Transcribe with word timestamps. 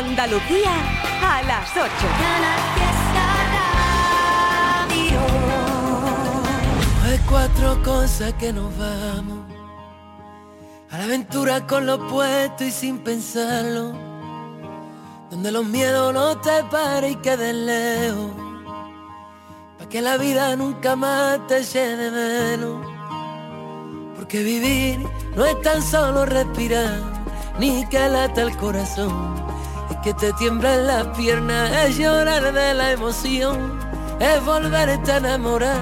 Andalucía 0.00 0.72
a 1.22 1.42
las 1.42 1.70
8. 1.76 1.84
Hay 7.04 7.18
cuatro 7.28 7.82
cosas 7.82 8.32
que 8.34 8.50
nos 8.50 8.76
vamos. 8.78 9.40
A 10.90 10.96
la 10.96 11.04
aventura 11.04 11.66
con 11.66 11.84
lo 11.84 12.08
puesto 12.08 12.64
y 12.64 12.70
sin 12.70 13.00
pensarlo. 13.00 13.92
Donde 15.30 15.52
los 15.52 15.66
miedos 15.66 16.14
no 16.14 16.38
te 16.38 16.64
paren 16.70 17.12
y 17.12 17.16
queden 17.16 17.66
lejos. 17.66 18.30
Pa' 19.78 19.86
que 19.86 20.00
la 20.00 20.16
vida 20.16 20.56
nunca 20.56 20.96
más 20.96 21.46
te 21.46 21.62
llene 21.62 22.10
menos. 22.10 22.86
Porque 24.16 24.42
vivir 24.42 25.06
no 25.36 25.44
es 25.44 25.60
tan 25.60 25.82
solo 25.82 26.24
respirar, 26.24 27.00
ni 27.58 27.86
que 27.90 28.08
lata 28.08 28.40
el 28.40 28.56
corazón. 28.56 29.39
Que 30.02 30.14
te 30.14 30.32
tiemblan 30.32 30.86
las 30.86 31.06
piernas, 31.08 31.70
es 31.84 31.98
llorar 31.98 32.52
de 32.54 32.72
la 32.72 32.92
emoción, 32.92 33.78
es 34.18 34.42
volverte 34.46 35.12
a 35.12 35.18
enamorar, 35.18 35.78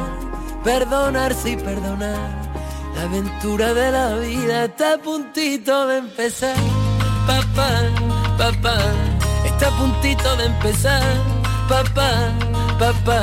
perdonarse 0.65 1.51
y 1.51 1.57
perdonar. 1.57 2.51
La 2.97 3.03
aventura 3.03 3.73
de 3.75 3.93
la 3.93 4.17
vida 4.17 4.65
está 4.65 4.95
a 4.95 4.99
puntito 4.99 5.87
de 5.87 5.99
empezar. 5.99 6.57
Papá, 7.29 7.71
papá, 8.37 8.79
está 9.45 9.69
a 9.69 9.79
puntito 9.79 10.37
de 10.37 10.47
empezar. 10.47 11.03
Papá, 11.69 12.33
papá. 12.77 13.23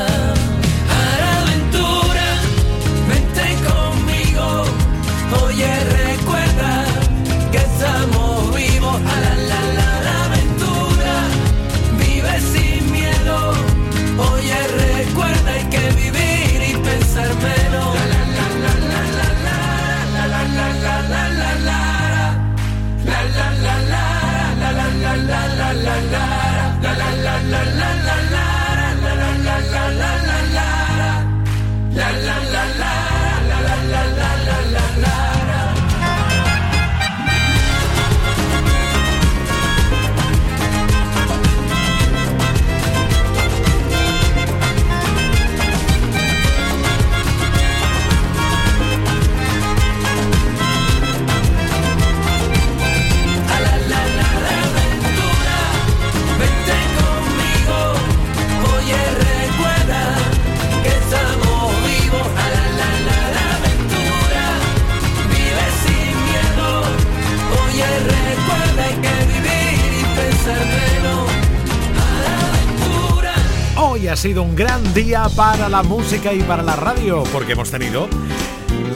Hoy 74.11 74.13
ha 74.13 74.17
sido 74.17 74.43
un 74.43 74.57
gran 74.57 74.93
día 74.93 75.25
para 75.37 75.69
la 75.69 75.83
música 75.83 76.33
y 76.33 76.41
para 76.43 76.61
la 76.61 76.75
radio, 76.75 77.23
porque 77.31 77.53
hemos 77.53 77.71
tenido 77.71 78.09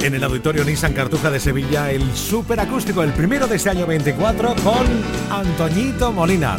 en 0.01 0.13
el 0.13 0.21
Auditorio 0.21 0.65
Nissan 0.65 0.91
Cartuja 0.91 1.31
de 1.31 1.39
Sevilla 1.39 1.89
el 1.89 2.13
super 2.17 2.59
acústico, 2.59 3.01
el 3.01 3.13
primero 3.13 3.47
de 3.47 3.55
este 3.55 3.69
año 3.69 3.87
24, 3.87 4.55
con 4.55 4.85
Antoñito 5.31 6.11
Molina, 6.11 6.57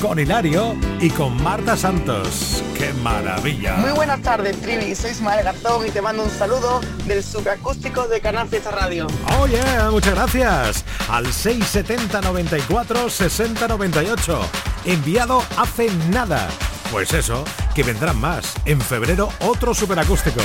con 0.00 0.18
Hilario 0.18 0.76
y 0.98 1.10
con 1.10 1.42
Marta 1.42 1.76
Santos. 1.76 2.64
¡Qué 2.74 2.90
maravilla! 3.02 3.76
Muy 3.76 3.92
buenas 3.92 4.22
tardes, 4.22 4.58
Trivi. 4.62 4.94
Soy 4.94 5.10
Ismael 5.10 5.44
Garzón 5.44 5.86
y 5.86 5.90
te 5.90 6.00
mando 6.00 6.22
un 6.22 6.30
saludo 6.30 6.80
del 7.04 7.22
superacústico 7.22 8.08
de 8.08 8.22
Canal 8.22 8.48
Fiesta 8.48 8.70
Radio. 8.70 9.08
Oye, 9.42 9.60
muchas 9.90 10.14
gracias. 10.14 10.86
Al 11.10 11.30
670 11.30 12.22
94 12.22 13.10
60 13.10 13.68
98. 13.68 14.40
Enviado 14.86 15.42
hace 15.58 15.90
nada. 16.10 16.48
Pues 16.90 17.12
eso, 17.12 17.44
que 17.74 17.82
vendrán 17.82 18.18
más. 18.18 18.54
En 18.64 18.80
febrero 18.80 19.28
otro 19.40 19.74
superacústico. 19.74 20.40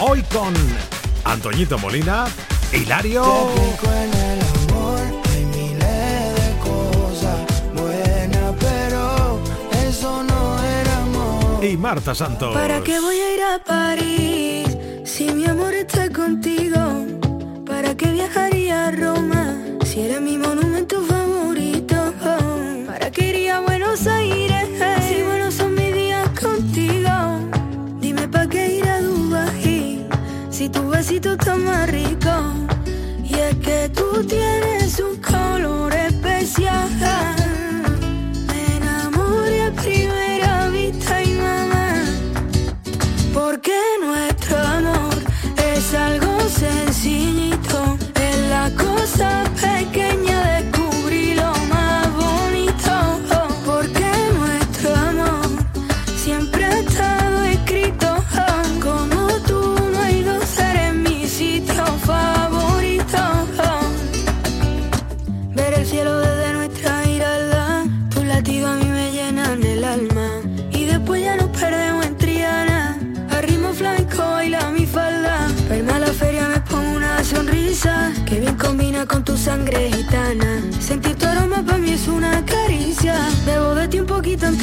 Hoy 0.00 0.22
con 0.24 0.52
Antoñito 1.24 1.78
Molina, 1.78 2.26
Hilario 2.72 3.24
en 3.84 4.14
el 4.14 4.40
amor 4.40 5.00
hay 5.30 5.44
miles 5.46 6.34
de 6.34 6.56
cosas 6.58 7.72
buenas, 7.74 8.54
pero 8.58 9.40
eso 9.88 10.22
no 10.24 10.62
era 10.62 11.02
amor. 11.02 11.64
y 11.64 11.76
Marta 11.76 12.14
Santos. 12.14 12.52
¿Para 12.52 12.82
qué 12.82 12.98
voy 13.00 13.16
a 13.16 13.34
ir 13.34 13.42
a 13.42 13.58
París 13.64 14.76
si 15.04 15.30
mi 15.32 15.46
amor 15.46 15.74
está 15.74 16.10
contigo? 16.10 17.06
¿Para 17.64 17.96
qué 17.96 18.10
viajaría 18.12 18.88
a 18.88 18.90
Roma 18.90 19.56
si 19.84 20.00
eres 20.00 20.20
mi 20.20 20.36
monumento 20.36 20.65
más 31.58 31.90
rico. 31.90 32.30
Y 33.24 33.34
es 33.34 33.56
que 33.56 33.90
tú 33.94 34.24
tienes 34.24 34.98
un 35.00 35.16
color 35.20 35.92
especial. 35.94 37.45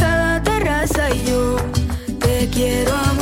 a 0.04 0.18
la 0.18 0.44
terraza 0.44 1.10
y 1.10 1.24
yo 1.30 1.56
te 2.20 2.50
quiero 2.50 2.94
amar. 2.94 3.13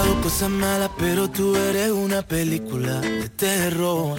pasado 0.00 0.20
cosas 0.22 0.50
malas, 0.50 0.90
pero 0.98 1.28
tú 1.28 1.56
eres 1.56 1.90
una 1.90 2.22
película 2.22 3.00
de 3.00 3.28
terror. 3.28 4.18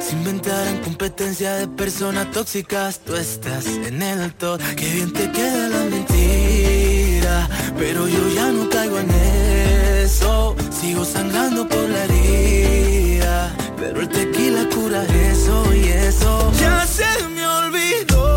Se 0.00 0.12
inventarán 0.12 0.78
competencia 0.78 1.54
de 1.54 1.68
personas 1.68 2.30
tóxicas, 2.30 3.00
tú 3.00 3.16
estás 3.16 3.66
en 3.66 4.02
el 4.02 4.32
top. 4.34 4.60
Qué 4.76 4.88
bien 4.94 5.12
te 5.12 5.30
queda 5.30 5.68
la 5.68 5.84
mentira, 5.84 7.48
pero 7.78 8.06
yo 8.06 8.28
ya 8.34 8.50
no 8.52 8.68
caigo 8.68 8.98
en 8.98 9.10
eso. 10.04 10.54
Sigo 10.70 11.04
sangrando 11.04 11.68
por 11.68 11.88
la 11.88 12.04
herida, 12.04 13.56
pero 13.76 14.00
el 14.00 14.08
tequila 14.08 14.68
cura 14.68 15.02
eso 15.04 15.74
y 15.74 15.88
eso. 15.88 16.52
Ya 16.60 16.86
se 16.86 17.28
me 17.28 17.46
olvidó. 17.46 18.31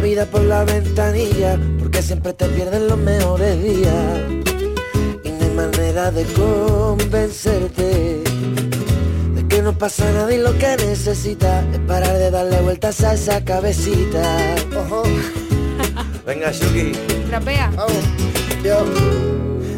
La 0.00 0.06
vida 0.06 0.26
por 0.26 0.42
la 0.42 0.64
ventanilla, 0.64 1.58
porque 1.78 2.00
siempre 2.00 2.32
te 2.32 2.46
pierden 2.46 2.88
los 2.88 2.96
mejores 2.96 3.62
días. 3.62 4.20
Y 5.24 5.30
no 5.30 5.44
hay 5.44 5.50
manera 5.54 6.10
de 6.10 6.24
convencerte 6.24 8.22
de 9.34 9.48
que 9.48 9.62
no 9.62 9.76
pasa 9.76 10.10
nada 10.12 10.32
y 10.32 10.38
lo 10.38 10.56
que 10.56 10.76
necesitas 10.78 11.64
es 11.72 11.78
parar 11.80 12.16
de 12.16 12.30
darle 12.30 12.62
vueltas 12.62 13.02
a 13.02 13.12
esa 13.12 13.44
cabecita. 13.44 14.54
Ojo. 14.74 15.02
Venga, 16.26 16.50
Shuki. 16.50 16.92
Trapea. 17.28 17.70
Yo 18.64 18.84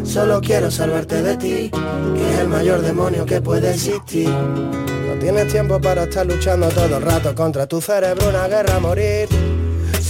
solo 0.05 0.41
quiero 0.41 0.71
salvarte 0.71 1.21
de 1.23 1.37
ti, 1.37 1.71
que 1.71 2.33
es 2.33 2.39
el 2.39 2.49
mayor 2.49 2.83
demonio 2.83 3.27
que 3.27 3.41
puede 3.41 3.71
existir. 3.71 4.29
No 4.29 5.19
tienes 5.19 5.51
tiempo 5.51 5.81
para 5.81 6.05
estar 6.05 6.25
luchando 6.27 6.69
todo 6.69 6.99
el 6.99 7.03
rato 7.03 7.35
contra 7.35 7.67
tu 7.67 7.81
cerebro, 7.81 8.29
una 8.29 8.47
guerra 8.47 8.77
a 8.77 8.81
morir. 8.81 9.29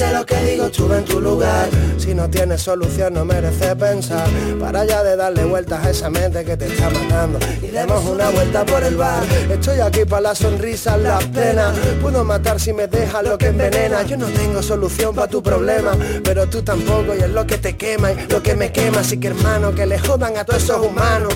Sé 0.03 0.13
lo 0.13 0.27
que 0.27 0.37
digo, 0.43 0.67
estuve 0.67 0.99
en 0.99 1.05
tu 1.05 1.21
lugar. 1.21 1.69
Si 1.97 2.13
no 2.13 2.29
tienes 2.29 2.61
solución 2.61 3.15
no 3.15 3.25
merece 3.25 3.77
pensar. 3.77 4.29
Para 4.59 4.85
ya 4.85 5.05
de 5.05 5.15
darle 5.15 5.45
vueltas 5.45 5.87
a 5.87 5.91
esa 5.91 6.11
mente 6.11 6.45
que 6.45 6.57
te 6.57 6.67
está 6.67 6.91
matando. 6.91 7.39
Y 7.63 7.69
demos 7.69 8.05
una 8.07 8.29
vuelta 8.31 8.67
por 8.67 8.83
el 8.83 8.97
bar. 8.97 9.23
Estoy 9.49 9.79
aquí 9.79 10.05
para 10.05 10.23
las 10.23 10.39
sonrisas, 10.39 10.99
las 11.01 11.25
penas 11.27 11.79
Puedo 12.01 12.25
matar 12.25 12.59
si 12.59 12.73
me 12.73 12.89
deja 12.89 13.23
lo 13.23 13.39
que 13.39 13.47
envenena. 13.47 14.03
Yo 14.03 14.17
no 14.17 14.27
tengo 14.27 14.61
solución 14.61 15.15
para 15.15 15.29
tu 15.29 15.41
problema 15.41 15.93
Pero 16.25 16.49
tú 16.49 16.63
tampoco 16.63 17.15
y 17.17 17.23
es 17.23 17.31
lo 17.31 17.47
que 17.47 17.59
te 17.59 17.77
quema 17.77 18.11
y 18.11 18.27
lo 18.29 18.43
que 18.43 18.57
me 18.57 18.73
quema. 18.73 19.01
Así 19.01 19.19
que 19.19 19.29
hermano, 19.29 19.73
que 19.73 19.87
le 19.87 20.01
jodan 20.01 20.37
a 20.37 20.45
todos 20.45 20.65
esos 20.65 20.85
humanos 20.85 21.33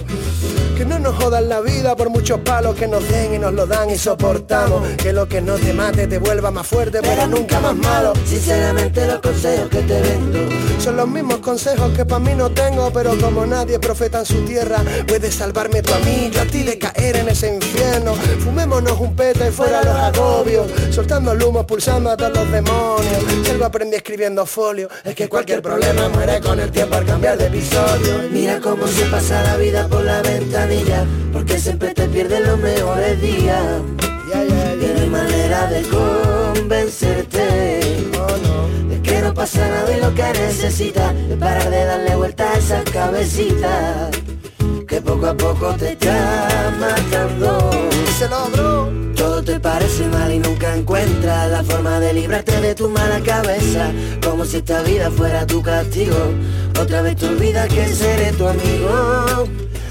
que 0.77 0.85
no 0.85 0.99
nos 0.99 1.17
jodan 1.17 1.49
la 1.49 1.61
vida 1.61 1.97
por 1.97 2.11
muchos 2.11 2.41
palos 2.41 2.77
que 2.77 2.87
nos 2.87 3.09
den 3.09 3.35
y 3.35 3.39
nos 3.39 3.55
lo 3.55 3.67
dan 3.67 3.89
y 3.89 3.97
soportamos. 3.97 4.87
Que 4.97 5.13
lo 5.13 5.27
que 5.27 5.41
no 5.41 5.55
te 5.55 5.73
mate 5.73 6.07
te 6.07 6.19
vuelva 6.19 6.51
más 6.51 6.67
fuerte, 6.67 6.99
pero 7.01 7.27
nunca 7.27 7.61
más 7.61 7.75
malo. 7.75 8.13
Sinceramente 8.27 9.07
los 9.07 9.21
consejos 9.21 9.69
que 9.71 9.81
te 9.81 10.03
vendo 10.03 10.39
son 10.79 10.97
los 10.97 11.09
mismos 11.09 11.39
consejos 11.39 11.93
que 11.97 12.05
para 12.05 12.21
mí 12.21 12.33
no 12.37 12.51
tengo, 12.51 12.93
pero 12.93 13.17
como 13.19 13.47
nadie 13.47 13.79
profeta 13.79 14.21
en 14.21 14.27
su 14.27 14.45
tierra, 14.45 14.77
puedes 15.07 15.35
salvarme 15.35 15.83
tú 15.83 15.95
a 15.95 15.99
mí, 16.01 16.31
yo 16.33 16.43
a 16.43 16.45
ti 16.45 16.63
de 16.63 16.79
caer 16.79 17.17
en 17.17 17.29
ese 17.29 17.55
infierno. 17.55 18.15
Fumémonos 18.45 19.01
un 19.01 19.17
peta 19.17 19.49
y 19.49 19.53
fuera 19.53 19.83
los 19.83 19.97
agobios, 19.97 20.67
soltando 20.91 21.33
el 21.33 21.43
humo, 21.43 21.67
pulsando 21.67 22.11
a 22.11 22.17
todos 22.17 22.35
los 22.35 22.53
demonios. 22.53 23.25
Si 23.45 23.51
algo 23.51 23.65
aprendí 23.65 23.97
escribiendo 23.97 24.45
folio, 24.45 24.89
es 25.05 25.15
que 25.15 25.29
cualquier 25.29 25.63
problema 25.63 26.09
muere 26.11 26.41
con 26.41 26.61
el 26.61 26.71
tiempo 26.71 26.97
al 26.97 27.07
cambiar 27.07 27.39
de 27.39 27.47
episodio. 27.47 28.29
Mira 28.31 28.61
cómo 28.61 28.87
se 28.87 29.07
pasa 29.07 29.43
la 29.43 29.57
vida 29.57 29.89
por 29.89 30.05
la 30.05 30.23
porque 31.33 31.59
siempre 31.59 31.95
te 31.95 32.09
pierdes 32.09 32.47
los 32.47 32.59
mejores 32.59 33.21
días. 33.21 33.63
Y 34.81 34.87
no 34.87 35.01
hay 35.01 35.11
manera 35.11 35.67
de 35.69 35.83
convencerte 35.83 37.39
de 38.89 39.03
que 39.03 39.21
no 39.23 39.33
pasa 39.33 39.69
nada 39.69 39.97
y 39.97 40.01
lo 40.01 40.13
que 40.15 40.25
necesitas 40.33 41.15
es 41.31 41.37
parar 41.37 41.71
de 41.71 41.85
darle 41.85 42.17
vuelta 42.17 42.53
a 42.53 42.59
esa 42.59 42.83
cabecita 42.85 44.11
que 44.89 45.01
poco 45.01 45.27
a 45.27 45.37
poco 45.37 45.75
te 45.75 45.93
está 45.93 46.73
matando. 46.81 47.71
Todo 49.15 49.43
te 49.43 49.61
parece 49.61 50.07
mal 50.09 50.33
y 50.33 50.39
nunca 50.39 50.75
encuentras 50.75 51.51
la 51.51 51.63
forma 51.63 52.01
de 52.01 52.13
librarte 52.13 52.61
de 52.61 52.75
tu 52.75 52.89
mala 52.89 53.21
cabeza, 53.21 53.93
como 54.25 54.45
si 54.45 54.57
esta 54.59 54.83
vida 54.83 55.11
fuera 55.11 55.47
tu 55.47 55.63
castigo. 55.63 56.17
Otra 56.81 57.03
vez 57.03 57.17
te 57.17 57.27
olvidas 57.29 57.69
que 57.69 57.87
seré 57.87 58.33
tu 58.33 58.47
amigo, 58.47 59.49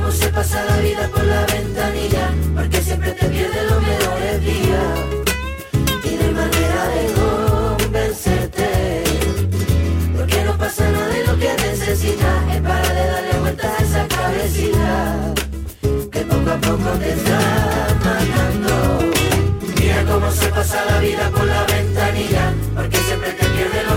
Cómo 0.00 0.12
se 0.12 0.28
pasa 0.28 0.64
la 0.64 0.78
vida 0.78 1.06
por 1.08 1.22
la 1.24 1.44
ventanilla, 1.44 2.32
porque 2.54 2.80
siempre 2.80 3.12
te 3.12 3.26
pierdes 3.28 3.70
los 3.70 3.82
mejores 3.82 4.40
días. 4.40 4.88
Y 6.04 6.14
no 6.16 6.24
hay 6.24 6.34
manera 6.34 6.88
de 6.94 7.02
convencerte, 7.76 9.04
porque 10.16 10.42
no 10.44 10.56
pasa 10.56 10.90
nada 10.90 11.18
y 11.18 11.26
lo 11.26 11.38
que 11.38 11.52
necesitas 11.52 12.54
es 12.54 12.62
para 12.62 12.88
de 12.94 13.06
darle 13.12 13.38
vueltas 13.40 13.78
a 13.78 13.82
esa 13.84 14.08
cabecita, 14.08 15.34
que 16.10 16.20
poco 16.20 16.50
a 16.50 16.56
poco 16.56 16.90
te 16.98 17.12
está 17.12 17.40
matando. 18.02 18.74
Mira 19.78 20.04
cómo 20.10 20.30
se 20.30 20.46
pasa 20.48 20.82
la 20.86 20.98
vida 21.00 21.30
por 21.30 21.44
la 21.44 21.64
ventanilla, 21.64 22.54
porque 22.74 22.96
siempre 22.96 23.32
te 23.32 23.44
pierdes 23.44 23.89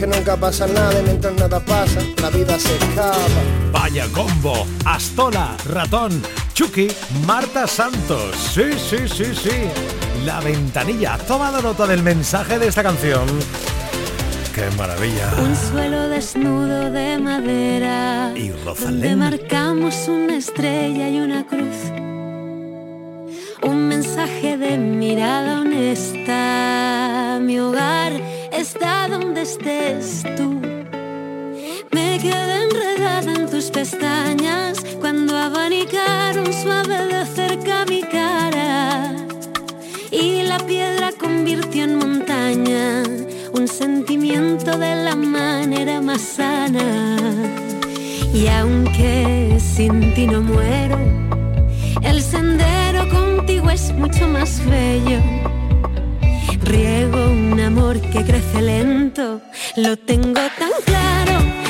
que 0.00 0.06
nunca 0.06 0.34
pasa 0.34 0.66
nada 0.66 0.98
y 0.98 1.02
mientras 1.02 1.34
nada 1.34 1.60
pasa, 1.60 2.00
la 2.22 2.30
vida 2.30 2.58
se 2.58 2.74
escapa. 2.74 3.18
Vaya 3.70 4.06
combo, 4.12 4.66
Astola, 4.86 5.54
Ratón, 5.68 6.22
Chucky, 6.54 6.88
Marta 7.26 7.66
Santos. 7.66 8.34
Sí, 8.34 8.72
sí, 8.78 9.06
sí, 9.06 9.26
sí. 9.34 9.50
La 10.24 10.40
ventanilla. 10.40 11.14
¿Has 11.14 11.26
tomado 11.26 11.60
nota 11.60 11.86
del 11.86 12.02
mensaje 12.02 12.58
de 12.58 12.68
esta 12.68 12.82
canción? 12.82 13.26
¡Qué 14.54 14.64
maravilla! 14.78 15.34
Un 15.38 15.54
suelo 15.54 16.08
desnudo 16.08 16.90
de 16.90 17.18
madera. 17.18 18.32
Y 18.34 18.48
Donde 18.48 18.64
Rosalén. 18.64 19.18
marcamos 19.18 20.08
una 20.08 20.38
estrella 20.38 21.10
y 21.10 21.20
una 21.20 21.46
cruz. 21.46 21.76
Un 23.62 23.88
mensaje 23.88 24.56
de 24.56 24.78
mirada 24.78 25.60
honesta. 25.60 27.38
Mi 27.42 27.58
hogar 27.58 28.12
está 28.60 29.08
donde 29.08 29.42
estés 29.42 30.22
tú. 30.36 30.60
Me 31.92 32.18
quedé 32.18 32.64
enredada 32.64 33.32
en 33.32 33.48
tus 33.48 33.70
pestañas 33.70 34.78
cuando 35.00 35.34
abanicaron 35.36 36.52
suave 36.52 37.06
de 37.06 37.24
cerca 37.24 37.86
mi 37.86 38.02
cara. 38.02 39.16
Y 40.10 40.42
la 40.42 40.58
piedra 40.58 41.10
convirtió 41.18 41.84
en 41.84 41.96
montaña 41.96 43.02
un 43.52 43.66
sentimiento 43.66 44.76
de 44.76 44.94
la 45.06 45.16
manera 45.16 46.02
más 46.02 46.20
sana. 46.20 47.16
Y 48.34 48.46
aunque 48.48 49.58
sin 49.58 50.14
ti 50.14 50.26
no 50.26 50.42
muero, 50.42 50.98
el 52.02 52.22
sendero 52.22 53.08
contigo 53.08 53.70
es 53.70 53.92
mucho 53.94 54.28
más 54.28 54.60
bello. 54.66 55.59
Riego 56.70 57.30
un 57.32 57.58
amor 57.58 58.00
que 58.00 58.24
crece 58.24 58.62
lento, 58.62 59.40
lo 59.74 59.96
tengo 59.96 60.40
tan 60.56 60.70
claro. 60.84 61.69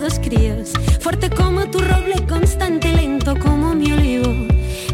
dos 0.00 0.18
críos, 0.18 0.72
fuerte 1.00 1.30
como 1.30 1.70
tu 1.70 1.78
roble, 1.78 2.16
constante, 2.28 2.92
lento 2.92 3.34
como 3.38 3.74
mi 3.74 3.92
olivo. 3.92 4.32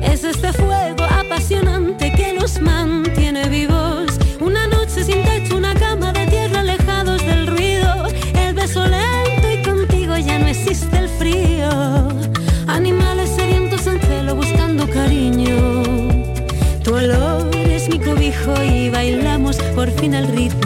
Es 0.02 0.22
este 0.22 0.52
fuego 0.52 1.04
apasionante 1.04 2.12
que 2.12 2.32
nos 2.32 2.60
mantiene 2.60 3.48
vivos. 3.48 4.06
Una 4.40 4.66
noche 4.66 5.04
sin 5.04 5.22
techo, 5.24 5.56
una 5.56 5.74
cama 5.74 6.12
de 6.12 6.26
tierra 6.26 6.60
alejados 6.60 7.24
del 7.24 7.46
ruido. 7.46 8.06
El 8.34 8.54
beso 8.54 8.84
lento 8.86 9.50
y 9.50 9.62
contigo 9.62 10.16
ya 10.16 10.38
no 10.38 10.46
existe 10.46 10.96
el 10.96 11.08
frío. 11.08 12.08
Animales 12.66 13.30
sedientos 13.30 13.86
en 13.86 14.00
celo 14.00 14.36
buscando 14.36 14.88
cariño. 14.88 15.56
Tu 16.84 16.94
olor 16.94 17.54
es 17.56 17.88
mi 17.88 17.98
cobijo 17.98 18.54
y 18.62 18.90
bailamos 18.90 19.56
por 19.74 19.90
fin 19.90 20.14
al 20.14 20.28
ritmo 20.28 20.61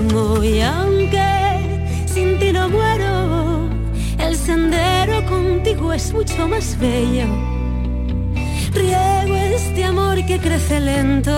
mucho 6.17 6.49
más 6.49 6.79
bello. 6.79 7.27
Riego 8.73 9.37
este 9.37 9.85
amor 9.85 10.25
que 10.25 10.39
crece 10.39 10.81
lento, 10.81 11.31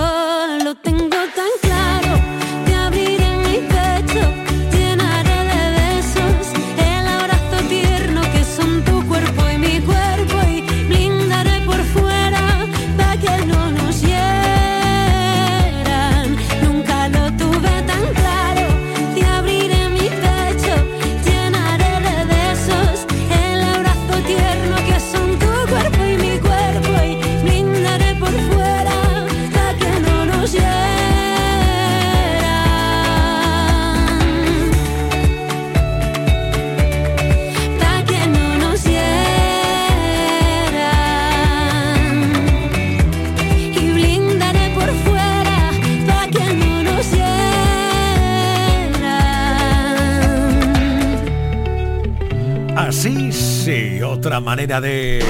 otra 54.39 54.51
manera 54.51 54.81
de 54.81 55.21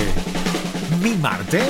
mimarte 1.03 1.63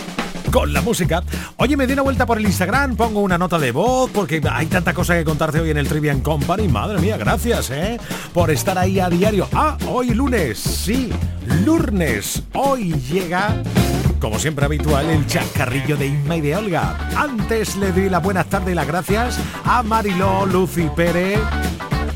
con 0.50 0.72
la 0.72 0.80
música. 0.80 1.22
Oye, 1.56 1.76
me 1.76 1.86
di 1.86 1.92
una 1.92 2.02
vuelta 2.02 2.26
por 2.26 2.38
el 2.38 2.44
Instagram, 2.44 2.96
pongo 2.96 3.20
una 3.20 3.38
nota 3.38 3.60
de 3.60 3.70
voz 3.70 4.10
porque 4.12 4.42
hay 4.50 4.66
tanta 4.66 4.92
cosa 4.92 5.14
que 5.14 5.22
contarte 5.22 5.60
hoy 5.60 5.70
en 5.70 5.78
el 5.78 5.86
Trivian 5.86 6.20
Company. 6.20 6.66
Madre 6.66 6.98
mía, 6.98 7.16
gracias, 7.16 7.70
¿eh? 7.70 8.00
Por 8.34 8.50
estar 8.50 8.76
ahí 8.76 8.98
a 8.98 9.08
diario. 9.08 9.46
Ah, 9.52 9.78
hoy 9.86 10.14
lunes, 10.14 10.58
sí, 10.58 11.10
lunes. 11.64 12.42
Hoy 12.54 12.92
llega, 13.08 13.62
como 14.18 14.40
siempre 14.40 14.64
habitual, 14.64 15.08
el 15.08 15.24
chacarrillo 15.26 15.96
de 15.96 16.06
Inma 16.08 16.36
y 16.36 16.40
de 16.40 16.56
Olga. 16.56 16.96
Antes 17.16 17.76
le 17.76 17.92
doy 17.92 18.10
las 18.10 18.22
buenas 18.22 18.46
tardes 18.46 18.72
y 18.72 18.74
las 18.74 18.86
gracias 18.86 19.38
a 19.64 19.84
Mariló, 19.84 20.44
Lucy 20.44 20.88
Pérez, 20.96 21.38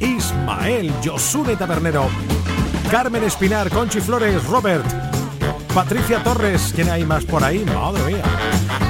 Ismael, 0.01 0.93
Josune 1.05 1.55
Tabernero, 1.55 2.09
Carmen 2.93 3.25
Espinar, 3.25 3.71
Conchi 3.71 4.01
Flores, 4.01 4.45
Robert, 4.45 5.12
Patricia 5.75 6.23
Torres, 6.23 6.73
¿quién 6.75 6.91
hay 6.91 7.05
más 7.05 7.25
por 7.25 7.43
ahí? 7.43 7.65
Madre 7.65 8.05
mía. 8.05 8.23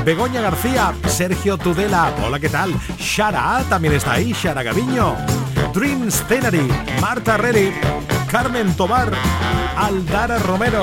Begoña 0.04 0.40
García, 0.40 0.92
Sergio 1.06 1.56
Tudela, 1.56 2.12
hola, 2.24 2.40
¿qué 2.40 2.48
tal? 2.48 2.74
Shara 2.98 3.62
también 3.68 3.94
está 3.94 4.14
ahí, 4.14 4.32
Shara 4.32 4.64
Gaviño, 4.64 5.16
Dream 5.72 6.10
Scenery, 6.10 6.68
Marta 7.00 7.36
Reri, 7.36 7.72
Carmen 8.28 8.74
Tobar, 8.74 9.12
Aldara 9.76 10.38
Romero. 10.40 10.82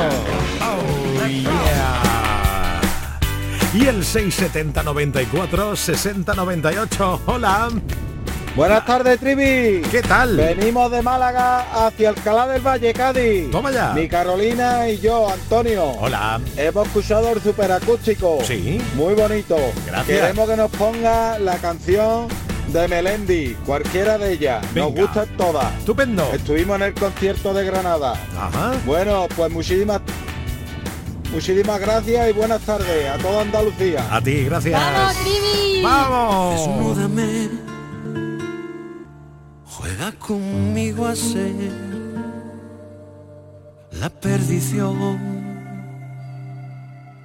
Oh, 0.62 1.28
yeah. 1.28 2.10
Y 3.74 3.86
el 3.86 4.06
670 4.06 4.82
94 4.84 5.76
60 5.76 6.34
98. 6.34 7.22
Hola. 7.26 7.70
Buenas 8.56 8.86
tardes, 8.86 9.20
Trivi. 9.20 9.82
¿Qué 9.90 10.02
tal? 10.02 10.36
Venimos 10.36 10.92
de 10.92 11.02
Málaga 11.02 11.88
hacia 11.88 12.10
Alcalá 12.10 12.48
del 12.48 12.62
Valle, 12.62 12.94
Cádiz. 12.94 13.50
Toma 13.52 13.72
ya. 13.72 13.94
Mi 13.94 14.08
Carolina 14.08 14.90
y 14.90 15.00
yo, 15.00 15.30
Antonio. 15.30 15.92
Hola. 16.00 16.42
Hemos 16.58 16.88
escuchado 16.88 17.32
el 17.32 17.42
superacústico. 17.42 18.40
Sí. 18.44 18.82
Muy 18.96 19.14
bonito. 19.14 19.56
Gracias. 19.86 20.06
Queremos 20.20 20.50
que 20.50 20.58
nos 20.58 20.72
ponga 20.72 21.40
la 21.40 21.58
canción 21.58 22.28
de 22.74 22.88
Melendi, 22.88 23.56
cualquiera 23.66 24.18
de 24.18 24.34
ellas. 24.34 24.66
Nos 24.76 24.94
gustan 24.94 25.28
todas. 25.38 25.74
Estupendo. 25.78 26.30
Estuvimos 26.34 26.76
en 26.78 26.82
el 26.84 26.94
concierto 26.94 27.54
de 27.54 27.66
Granada. 27.66 28.14
Ajá. 28.38 28.74
Bueno, 28.86 29.28
pues 29.36 29.52
muchísimas 29.52 30.02
muchísimas 31.32 31.80
gracias 31.80 32.30
y 32.30 32.34
buenas 32.34 32.62
tardes 32.62 33.08
a 33.10 33.18
toda 33.18 33.42
Andalucía. 33.42 34.06
A 34.12 34.20
ti, 34.22 34.44
gracias. 34.46 34.80
¡Vamos, 34.82 35.16
Trivi! 35.18 35.84
¡Vamos! 35.84 37.69
Juega 40.00 40.18
conmigo 40.18 41.06
a 41.08 41.14
ser 41.14 41.74
la 44.00 44.10
perdición 44.10 44.96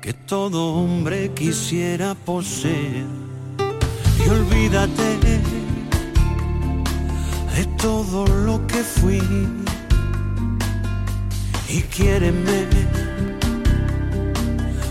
que 0.02 0.12
todo 0.12 0.74
hombre 0.74 1.30
quisiera 1.34 2.16
poseer. 2.16 3.06
Y 4.18 4.28
olvídate 4.28 5.18
de 7.54 7.64
todo 7.80 8.26
lo 8.26 8.66
que 8.66 8.82
fui 8.82 9.22
y 11.68 11.80
quiéreme 11.82 12.66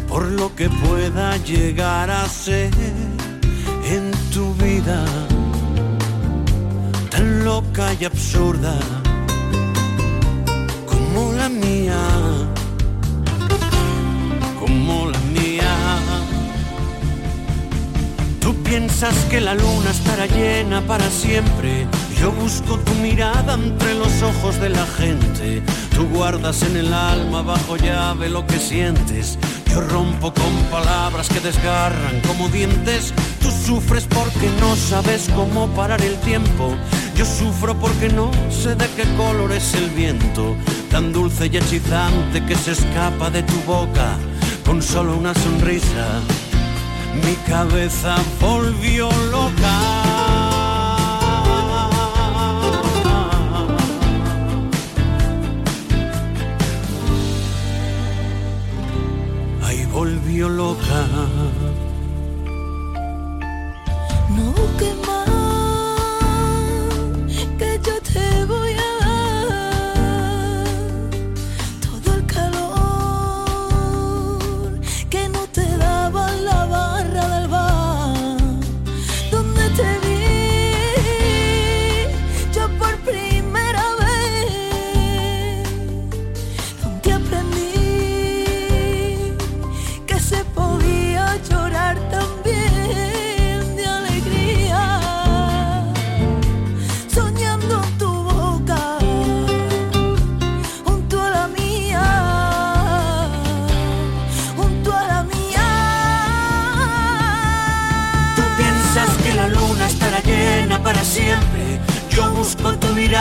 por 0.08 0.24
lo 0.24 0.56
que 0.56 0.70
pueda 0.70 1.36
llegar 1.36 2.10
a 2.10 2.30
ser 2.30 2.72
en 3.92 4.12
tu 4.32 4.54
vida 4.54 5.04
tan 7.14 7.46
loca 7.46 7.94
y 8.00 8.06
absurda 8.06 8.74
como 10.88 11.32
la 11.34 11.48
mía, 11.48 12.02
como 14.60 15.12
la 15.12 15.20
mía. 15.40 15.74
Tú 18.40 18.56
piensas 18.64 19.16
que 19.30 19.40
la 19.40 19.54
luna 19.54 19.92
estará 19.92 20.26
llena 20.26 20.82
para 20.82 21.08
siempre. 21.12 21.86
Yo 22.20 22.32
busco 22.32 22.80
tu 22.80 22.94
mirada 22.96 23.54
entre 23.54 23.94
los 23.94 24.24
ojos 24.24 24.60
de 24.60 24.70
la 24.70 24.86
gente. 24.98 25.62
Tú 25.96 26.08
guardas 26.08 26.64
en 26.64 26.78
el 26.78 26.92
alma 26.94 27.44
bajo 27.44 27.78
llave 27.78 28.28
lo 28.30 28.48
que 28.48 28.58
sientes. 28.58 29.38
Yo 29.70 29.82
rompo 29.82 30.34
con 30.34 30.54
palabras 30.72 31.30
que 31.30 31.40
desgarran 31.42 32.22
como 32.28 32.50
dientes. 32.50 33.14
Tú 33.42 33.52
sufres 33.52 34.06
porque 34.06 34.50
no 34.60 34.76
sabes 34.76 35.30
cómo 35.36 35.68
parar 35.76 36.02
el 36.02 36.16
tiempo. 36.22 36.76
Yo 37.16 37.26
sufro 37.26 37.76
porque 37.76 38.10
no 38.10 38.32
sé 38.50 38.76
de 38.76 38.88
qué 38.96 39.04
color 39.16 39.52
es 39.52 39.74
el 39.76 39.90
viento. 39.92 40.56
Tan 40.90 41.14
dulce 41.14 41.48
y 41.48 41.58
hechizante 41.58 42.44
que 42.46 42.56
se 42.56 42.72
escapa 42.72 43.30
de 43.30 43.44
tu 43.44 43.60
boca 43.68 44.18
con 44.66 44.82
solo 44.82 45.16
una 45.16 45.34
sonrisa. 45.34 46.22
Mi 47.24 47.36
cabeza 47.48 48.16
volvió 48.42 49.10
loca. 49.32 49.74
Ahí 59.64 59.86
volvió 59.92 60.50
loca. 60.50 61.08
No 64.30 64.54
que 64.80 65.13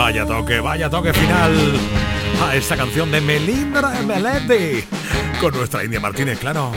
Vaya 0.00 0.24
toque, 0.24 0.60
vaya 0.60 0.88
toque 0.88 1.12
final 1.12 1.52
a 2.42 2.56
esta 2.56 2.74
canción 2.74 3.10
de 3.10 3.20
Melindra 3.20 3.90
Melody 4.00 4.82
con 5.38 5.52
nuestra 5.54 5.84
India 5.84 6.00
Martínez, 6.00 6.38
claro. 6.38 6.72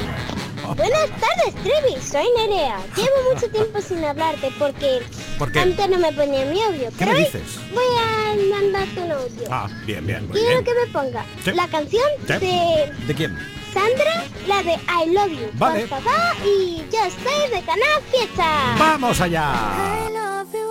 Buenas 0.75 1.07
tardes, 1.21 1.55
Trevi. 1.63 2.01
Soy 2.01 2.25
Nerea. 2.37 2.79
Llevo 2.97 3.33
mucho 3.33 3.49
tiempo 3.49 3.79
sin 3.79 4.03
hablarte 4.03 4.51
porque 4.59 4.99
¿Por 5.39 5.53
qué? 5.53 5.59
antes 5.61 5.89
no 5.89 5.99
me 5.99 6.11
ponía 6.11 6.45
mi 6.47 6.61
audio. 6.63 6.89
¿Qué 6.89 6.95
pero 6.99 7.11
me 7.13 7.17
hoy 7.19 7.23
dices? 7.23 7.43
Voy 7.73 7.85
a 7.97 8.55
mandarte 8.61 8.99
un 8.99 9.11
audio. 9.13 9.47
Ah, 9.49 9.69
bien, 9.85 10.05
bien, 10.05 10.27
muy 10.27 10.37
Quiero 10.37 10.61
bien. 10.61 10.65
que 10.65 10.73
me 10.85 10.91
ponga 10.91 11.25
Sí. 11.45 11.51
la 11.53 11.67
canción 11.69 12.03
Sí. 12.27 12.33
de 12.33 12.91
¿De 13.07 13.13
quién? 13.15 13.37
Sandra, 13.73 14.23
la 14.47 14.63
de 14.63 14.73
I 14.73 15.13
Love 15.13 15.31
You. 15.31 15.49
Vale. 15.53 15.87
Por 15.87 15.99
papá 15.99 16.35
y 16.45 16.83
yo 16.91 16.99
estoy 17.05 17.49
de 17.57 17.65
Canal 17.65 18.01
Fiesta. 18.11 18.75
¡Vamos 18.77 19.19
allá! 19.21 19.53
I 20.09 20.11
love 20.13 20.53
you, 20.53 20.62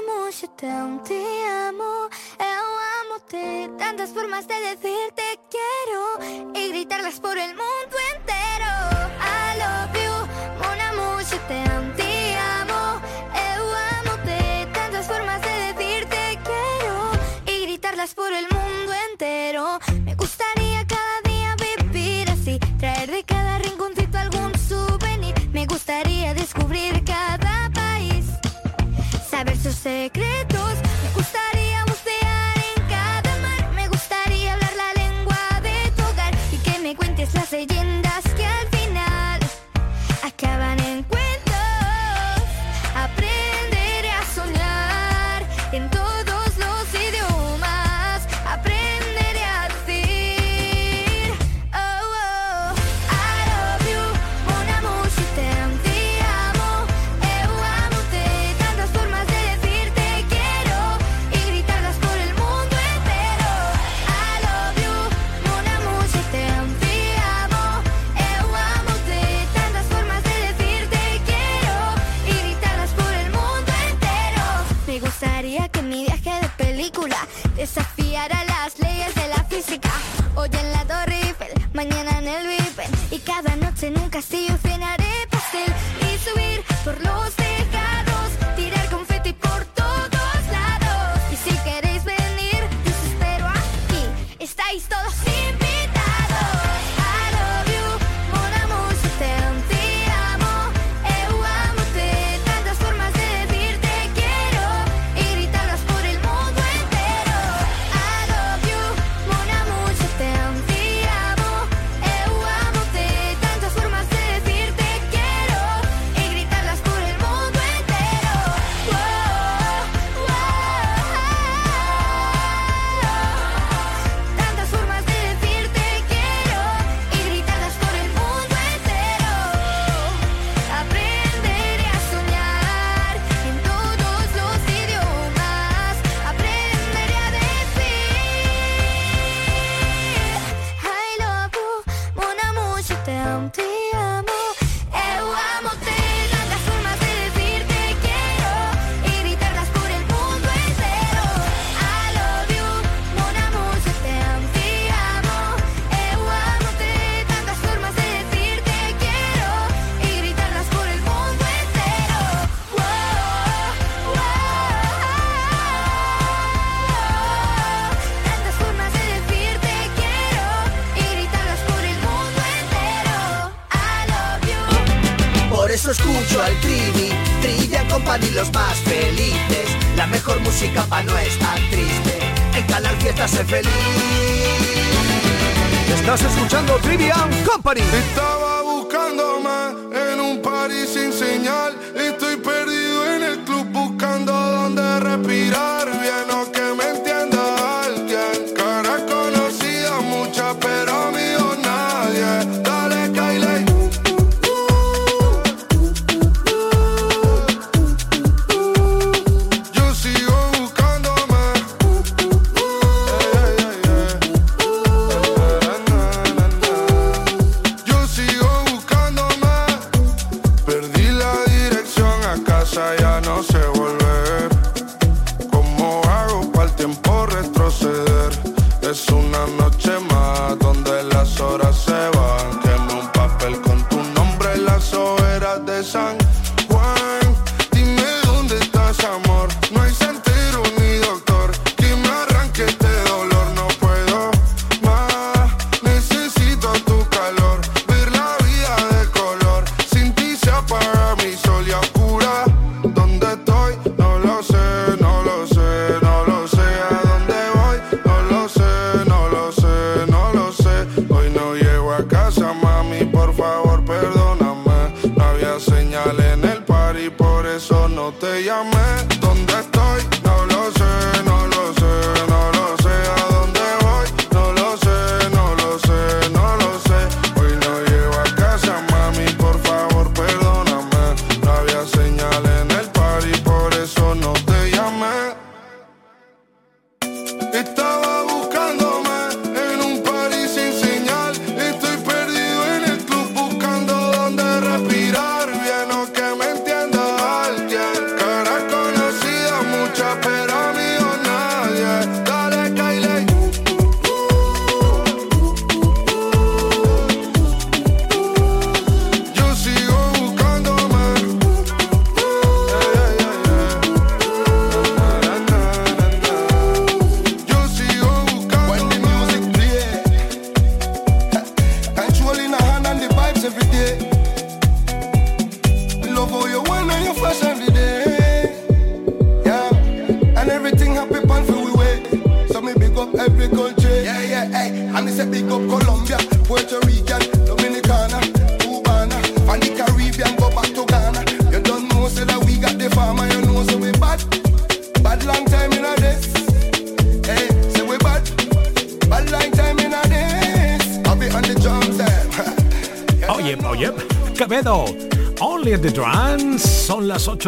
mon 0.00 0.12
amour, 0.12 0.30
je 0.30 0.46
t'aime, 0.46 1.02
te 1.02 1.20
amo, 1.68 2.08
amo-te. 2.38 3.70
Tantas 3.78 4.10
formas 4.10 4.46
de 4.46 4.54
decir 4.54 5.12
te 5.14 5.38
quiero 5.50 6.52
y 6.54 6.68
gritarlas 6.68 7.20
por 7.20 7.36
el 7.36 7.50
mundo 7.50 7.96
entero. 8.14 8.72
I 9.20 9.58
love 9.58 9.94
you, 10.02 10.14
mon 10.62 10.80
amour, 10.80 11.22
je 11.22 11.36
t'aime, 11.48 11.92
te 11.96 12.36
amo, 12.60 13.00
eu 13.34 13.64
amo-te. 13.98 14.66
Tantas 14.72 15.06
formas 15.06 15.40
de 15.42 15.72
decir 15.72 16.08
te 16.08 16.38
quiero 16.44 17.12
y 17.46 17.62
gritarlas 17.66 18.14
por 18.14 18.32
el 18.32 18.44
mundo 18.44 18.92
entero. 19.10 19.78
Me 20.04 20.14
gustaría 20.14 20.86
cada 20.86 21.20
día 21.24 21.29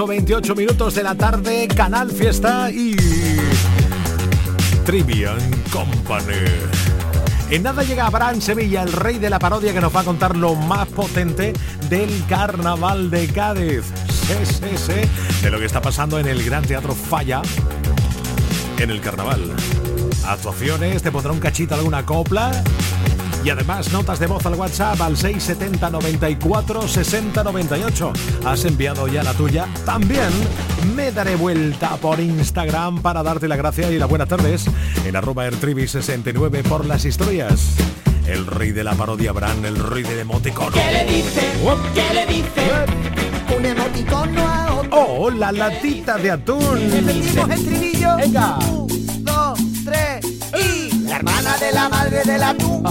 8.28 0.06 0.56
minutos 0.56 0.96
de 0.96 1.04
la 1.04 1.14
tarde. 1.14 1.68
Canal 1.68 2.10
Fiesta 2.10 2.70
y. 2.72 2.96
Trivian 4.84 5.38
Company. 5.70 6.34
En 7.50 7.62
nada 7.62 7.84
llega 7.84 8.06
Abraham 8.06 8.40
Sevilla, 8.40 8.82
el 8.82 8.92
rey 8.92 9.18
de 9.18 9.30
la 9.30 9.38
parodia, 9.38 9.72
que 9.72 9.80
nos 9.80 9.94
va 9.94 10.00
a 10.00 10.04
contar 10.04 10.36
lo 10.36 10.56
más 10.56 10.88
potente 10.88 11.52
del 11.88 12.10
carnaval 12.26 13.10
de 13.10 13.28
Cádiz. 13.28 13.84
De 15.40 15.50
lo 15.50 15.60
que 15.60 15.66
está 15.66 15.80
pasando 15.80 16.18
en 16.18 16.26
el 16.26 16.42
Gran 16.42 16.64
Teatro 16.64 16.96
Falla 16.96 17.40
en 18.78 18.90
el 18.90 19.00
carnaval. 19.00 19.54
Actuaciones, 20.26 21.02
te 21.02 21.12
pondrá 21.12 21.30
un 21.30 21.38
cachito 21.38 21.76
alguna 21.76 22.04
copla. 22.04 22.50
Y 23.44 23.50
además 23.50 23.92
notas 23.92 24.20
de 24.20 24.26
voz 24.26 24.46
al 24.46 24.54
WhatsApp 24.54 25.00
al 25.00 25.16
670 25.16 25.90
94 25.90 26.86
60 26.86 27.42
98. 27.42 28.12
¿Has 28.44 28.64
enviado 28.64 29.08
ya 29.08 29.22
la 29.22 29.34
tuya? 29.34 29.66
También 29.84 30.30
me 30.94 31.10
daré 31.10 31.34
vuelta 31.34 31.96
por 31.96 32.20
Instagram 32.20 33.02
para 33.02 33.22
darte 33.22 33.48
la 33.48 33.56
gracia 33.56 33.90
y 33.90 33.98
las 33.98 34.08
buenas 34.08 34.28
tardes 34.28 34.66
en 35.04 35.16
arroba 35.16 35.48
ertrivi69 35.48 36.62
por 36.62 36.86
las 36.86 37.04
historias. 37.04 37.76
El 38.26 38.46
rey 38.46 38.70
de 38.70 38.84
la 38.84 38.94
parodia 38.94 39.32
Bran, 39.32 39.64
el 39.64 39.76
rey 39.76 40.04
del 40.04 40.20
emoticono. 40.20 40.70
¿Qué 40.70 40.92
le 40.92 41.04
dice? 41.12 41.40
¿Qué 41.94 42.14
le 42.14 42.26
dice? 42.26 43.56
Un 43.56 43.66
emoticono 43.66 44.40
a 44.40 44.74
otro. 44.74 44.90
Oh, 44.92 45.30
la 45.30 45.50
latita 45.50 46.16
de 46.16 46.30
atún. 46.30 46.90
Repetimos 46.90 47.50
el 47.50 47.64
trinillo. 47.64 48.16
Venga. 48.16 48.58
De 51.62 51.72
la 51.72 51.88
madre 51.88 52.22
del 52.24 52.42
atún 52.42 52.82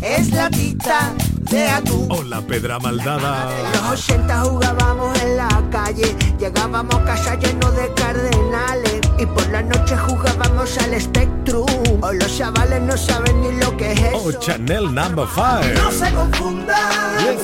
es 0.00 0.30
la 0.30 0.48
tita 0.48 1.12
de 1.50 1.68
atún. 1.68 2.06
Hola, 2.08 2.40
Pedra 2.40 2.78
Maldada. 2.78 3.48
En 3.58 3.72
los 3.72 4.00
80 4.08 4.40
jugábamos 4.42 5.22
en 5.22 5.36
la 5.38 5.64
calle, 5.70 6.16
llegábamos 6.38 6.94
a 6.94 7.04
casa 7.04 7.34
llenos 7.34 7.74
de 7.74 7.92
cardenales 7.94 9.00
y 9.18 9.26
por 9.26 9.48
la 9.50 9.62
noche 9.62 9.96
jugábamos 9.96 10.78
al 10.78 11.00
Spectrum. 11.00 11.66
Hoy 12.00 12.18
los 12.18 12.38
chavales 12.38 12.80
no 12.82 12.96
saben 12.96 13.40
ni 13.42 13.60
lo 13.60 13.76
que 13.76 13.92
es 13.92 14.00
eso. 14.00 14.22
Oh, 14.24 14.32
Chanel 14.32 14.94
number 14.94 15.26
5. 15.34 15.82
No 15.82 15.90
se 15.90 16.12
confundan, 16.14 17.36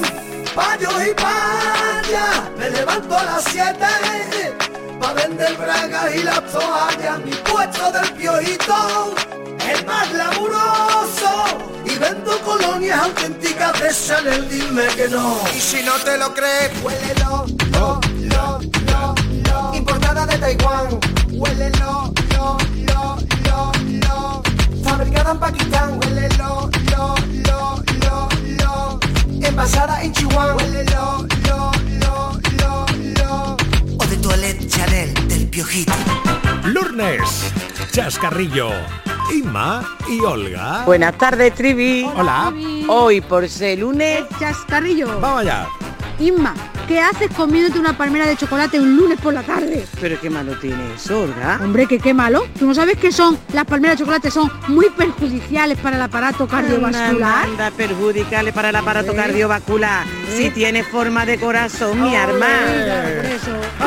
payos 0.55 0.95
y 1.11 1.15
payas. 1.15 2.43
Me 2.57 2.71
levanto 2.71 3.19
a 3.19 3.25
las 3.25 3.45
7 3.45 3.75
pa' 5.01 5.13
vender 5.13 5.57
bragas 5.57 6.15
y 6.15 6.23
las 6.23 6.45
toallas. 6.53 7.19
Mi 7.25 7.33
puesto 7.33 7.91
del 7.91 8.13
piojito 8.13 9.15
es 9.73 9.87
más 9.87 10.13
laburoso. 10.13 11.45
Y 11.85 11.97
vendo 11.99 12.39
colonias 12.43 12.99
auténticas 13.01 13.81
de 13.81 13.89
Chanel, 13.91 14.49
dime 14.49 14.87
que 14.97 15.09
no. 15.09 15.41
Y 15.57 15.61
si 15.61 15.83
no 15.83 15.93
te 16.05 16.19
lo 16.19 16.33
crees, 16.35 16.71
huélelo, 16.83 17.47
lo, 17.73 18.01
lo, 18.33 18.61
lo, 18.87 19.15
lo. 19.47 19.75
Importada 19.75 20.27
de 20.27 20.39
Taiwán, 20.39 20.99
huélelo, 21.31 22.13
lo, 22.33 22.57
lo, 22.87 23.17
lo, 23.45 23.73
lo. 24.07 24.43
Fabricada 24.85 25.31
en 25.33 25.39
Pakistán, 25.39 25.99
huélelo, 25.99 26.71
lo, 26.91 27.15
lo, 27.47 27.83
lo, 28.03 28.29
lo. 28.63 29.01
Envasada 29.47 30.03
en 30.03 30.13
Chihuahua, 30.13 30.55
huélelo, 30.57 31.27
lo, 31.47 31.71
lo, 32.01 32.41
lo, 32.61 32.87
lo. 33.21 33.57
O 33.99 34.07
de 34.07 34.17
toilette 34.17 34.69
Chanel 34.69 35.15
del 35.29 35.49
piojito. 35.49 35.93
Lournes, 36.65 37.53
Chascarrillo, 37.93 38.71
Inma 39.33 39.83
y 40.09 40.21
Olga. 40.21 40.85
Buenas 40.85 41.17
tardes, 41.19 41.55
Trivi. 41.55 42.09
Hola. 42.17 42.53
Hoy, 42.89 43.21
por 43.21 43.49
ser 43.49 43.79
lunes, 43.81 44.25
Chascarrillo. 44.39 45.21
Vamos 45.21 45.41
allá. 45.43 45.67
Inma, 46.19 46.53
¿qué 46.89 46.99
haces 47.01 47.31
comiéndote 47.37 47.79
una 47.79 47.97
palmera 47.97 48.27
de 48.27 48.37
chocolate 48.37 48.81
un 48.81 48.97
lunes 48.97 49.21
por 49.21 49.33
la 49.33 49.43
tarde? 49.45 49.87
pero 50.01 50.21
qué 50.21 50.29
malo 50.29 50.59
tiene 50.59 50.95
eso, 50.95 51.21
Olga. 51.21 51.61
Hombre, 51.63 51.87
que 51.87 51.99
qué 52.01 52.13
malo. 52.13 52.45
¿Tú 52.59 52.67
no 52.67 52.75
sabes 52.75 52.97
que 52.97 53.13
son 53.13 53.39
las 53.53 53.65
palmeras 53.67 53.97
de 53.97 54.05
chocolate 54.05 54.31
son 54.31 54.51
muy 54.67 54.91
perjudiciales 54.91 55.79
para 55.79 55.97
el 55.97 56.03
aparato 56.03 56.49
cardiovascular? 56.49 57.45
Anda, 57.45 57.71
perjudiciales 57.71 58.53
para 58.53 58.71
el 58.71 58.77
aparato 58.77 59.15
cardiovascular. 59.15 60.07
Si 60.35 60.51
tiene 60.51 60.83
forma 60.83 61.25
de 61.25 61.39
corazón, 61.39 62.03
mi 62.03 62.17
arma. 62.17 62.49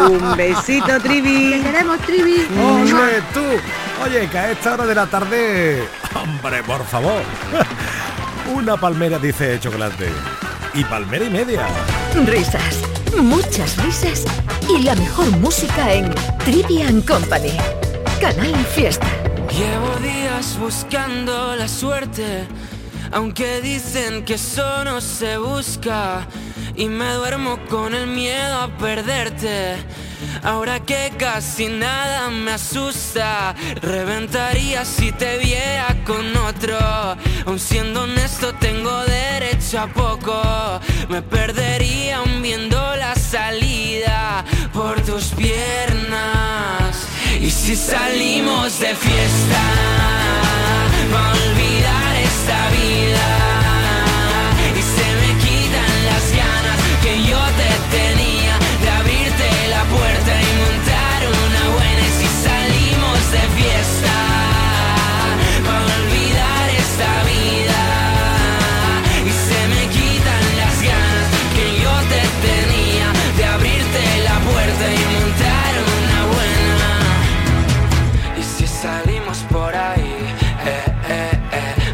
Un 0.10 0.38
besito, 0.38 1.00
Trivi. 1.02 1.52
Te 1.52 1.62
queremos, 1.64 2.00
Trivi. 2.00 2.48
Tú. 3.34 3.42
Oye, 4.04 4.28
que 4.30 4.38
a 4.38 4.52
esta 4.52 4.74
hora 4.74 4.86
de 4.86 4.96
la 4.96 5.06
tarde... 5.06 5.88
Hombre, 6.16 6.64
por 6.64 6.84
favor. 6.86 7.22
Una 8.54 8.76
palmera 8.76 9.20
dice 9.20 9.60
chocolate. 9.60 10.10
Y 10.74 10.84
palmera 10.86 11.26
y 11.26 11.30
media. 11.30 11.68
Risas, 12.26 12.80
muchas 13.22 13.78
risas 13.84 14.26
y 14.68 14.84
la 14.84 14.96
mejor 14.96 15.30
música 15.38 15.94
en 15.94 16.14
Trivian 16.40 17.02
Company. 17.02 17.56
Canal 18.20 18.56
Fiesta. 18.74 19.08
Llevo 19.52 19.96
días 19.98 20.58
buscando 20.60 21.56
la 21.56 21.68
suerte, 21.68 22.48
aunque 23.12 23.62
dicen 23.62 24.26
que 24.26 24.34
eso 24.36 24.84
no 24.84 25.00
se 25.00 25.38
busca. 25.38 26.28
Y 26.76 26.88
me 26.88 27.12
duermo 27.14 27.60
con 27.70 27.94
el 27.94 28.08
miedo 28.08 28.62
a 28.62 28.68
perderte. 28.78 29.78
Ahora 30.44 30.80
que 30.80 31.12
casi 31.18 31.68
nada 31.68 32.30
me 32.30 32.52
asusta, 32.52 33.56
reventaría 33.82 34.86
si 34.86 35.12
te 35.12 35.38
viera 35.38 35.96
con 36.06 36.36
otro. 36.38 36.78
Aun 37.46 37.60
siendo 37.60 38.04
honesto, 38.04 38.54
tengo 38.56 39.04
derecho 39.06 39.80
a 39.82 39.88
poco. 39.88 40.42
Me 41.10 41.22
perdería 41.22 42.22
viendo 42.42 42.78
la 42.96 43.16
salida 43.16 44.44
por 44.74 45.02
tus 45.02 45.26
piernas. 45.26 47.08
Y 47.40 47.50
si 47.50 47.76
salimos 47.76 48.80
de 48.80 48.96
fiesta, 48.96 49.64
va 51.14 51.28
a 51.28 51.34
olvidar 51.34 52.16
esta 52.16 52.70
vida. 52.70 53.41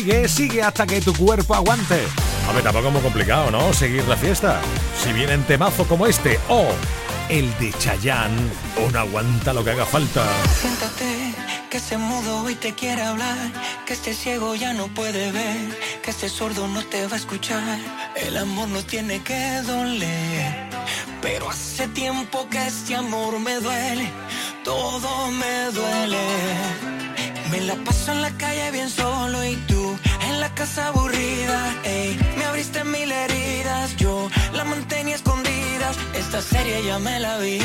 sigue, 0.00 0.28
sigue 0.28 0.62
hasta 0.62 0.86
que 0.86 1.00
tu 1.00 1.14
cuerpo 1.14 1.54
aguante. 1.54 2.00
A 2.48 2.52
ver, 2.52 2.62
tampoco 2.62 2.88
es 2.88 2.92
muy 2.94 3.02
complicado, 3.02 3.50
¿no? 3.50 3.72
Seguir 3.74 4.06
la 4.08 4.16
fiesta. 4.16 4.60
Si 5.02 5.12
vienen 5.12 5.42
temazo 5.44 5.84
como 5.84 6.06
este 6.06 6.38
o 6.48 6.66
el 7.28 7.46
de 7.58 7.72
Chayanne, 7.78 8.50
uno 8.86 8.98
aguanta 8.98 9.52
lo 9.52 9.62
que 9.62 9.72
haga 9.72 9.84
falta. 9.84 10.24
Siéntate, 10.58 11.34
que 11.70 11.76
este 11.76 11.98
mudo 11.98 12.42
hoy 12.44 12.54
te 12.54 12.74
quiere 12.74 13.02
hablar, 13.02 13.36
que 13.84 13.92
este 13.92 14.14
ciego 14.14 14.54
ya 14.54 14.72
no 14.72 14.86
puede 14.88 15.32
ver, 15.32 15.78
que 16.02 16.10
este 16.10 16.30
sordo 16.30 16.66
no 16.66 16.82
te 16.82 17.06
va 17.06 17.14
a 17.14 17.18
escuchar. 17.18 17.78
El 18.16 18.38
amor 18.38 18.68
no 18.68 18.82
tiene 18.82 19.22
que 19.22 19.60
doler, 19.66 20.70
pero 21.20 21.50
hace 21.50 21.88
tiempo 21.88 22.48
que 22.48 22.66
este 22.66 22.94
amor 22.96 23.38
me 23.38 23.56
duele, 23.56 24.10
todo 24.64 25.30
me 25.30 25.64
duele. 25.72 26.90
Me 27.50 27.60
la 27.62 27.74
paso 27.84 28.12
en 28.12 28.22
la 28.22 28.30
calle 28.30 28.70
bien 28.70 28.88
solo 28.88 29.44
y 29.44 29.56
tú 29.66 29.79
la 30.40 30.54
casa 30.54 30.88
aburrida. 30.88 31.58
Ey, 31.84 32.18
me 32.36 32.44
abriste 32.44 32.82
mil 32.84 33.12
heridas, 33.12 33.94
yo 33.96 34.28
la 34.54 34.64
mantenía 34.64 35.14
escondidas. 35.14 35.96
Esta 36.14 36.40
serie 36.40 36.82
ya 36.82 36.98
me 36.98 37.20
la 37.20 37.38
vi 37.38 37.60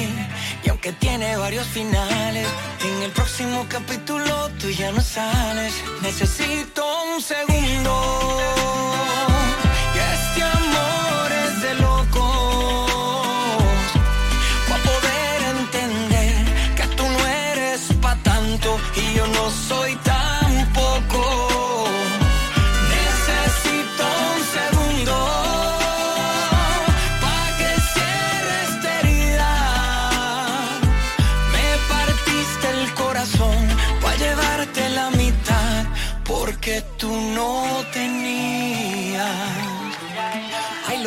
y 0.63 0.69
aunque 0.69 0.91
tiene 0.93 1.37
varios 1.37 1.67
finales, 1.67 2.47
en 2.87 3.03
el 3.03 3.11
próximo 3.11 3.65
capítulo 3.69 4.49
tú 4.59 4.69
ya 4.69 4.91
no 4.91 5.01
sales. 5.01 5.73
Necesito 6.01 6.83
un 7.13 7.21
segundo. 7.21 7.93
Y 9.95 9.97
este 10.15 10.43
amor 10.43 11.31
es 11.31 11.61
de 11.61 11.75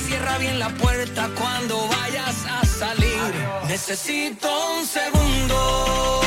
Cierra 0.00 0.38
bien 0.38 0.58
la 0.58 0.68
puerta 0.68 1.28
cuando 1.38 1.88
vayas 1.88 2.44
a 2.46 2.64
salir. 2.66 3.34
Necesito 3.66 4.48
un 4.78 4.86
segundo. 4.86 6.20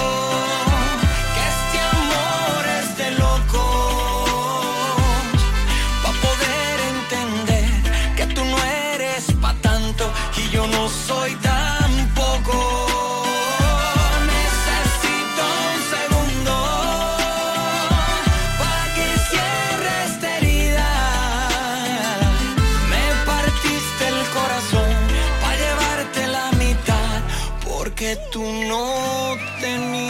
Tú 28.39 28.45
no 28.69 29.35
tenías. 29.59 30.07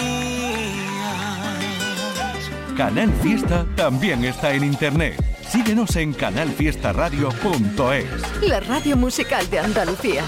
Canal 2.78 3.12
Fiesta 3.24 3.66
también 3.76 4.24
está 4.24 4.54
en 4.54 4.64
internet. 4.64 5.16
Síguenos 5.50 5.96
en 5.96 6.14
canalfiestaradio.es. 6.14 8.48
La 8.48 8.60
radio 8.60 8.96
musical 8.98 9.50
de 9.50 9.58
Andalucía. 9.60 10.22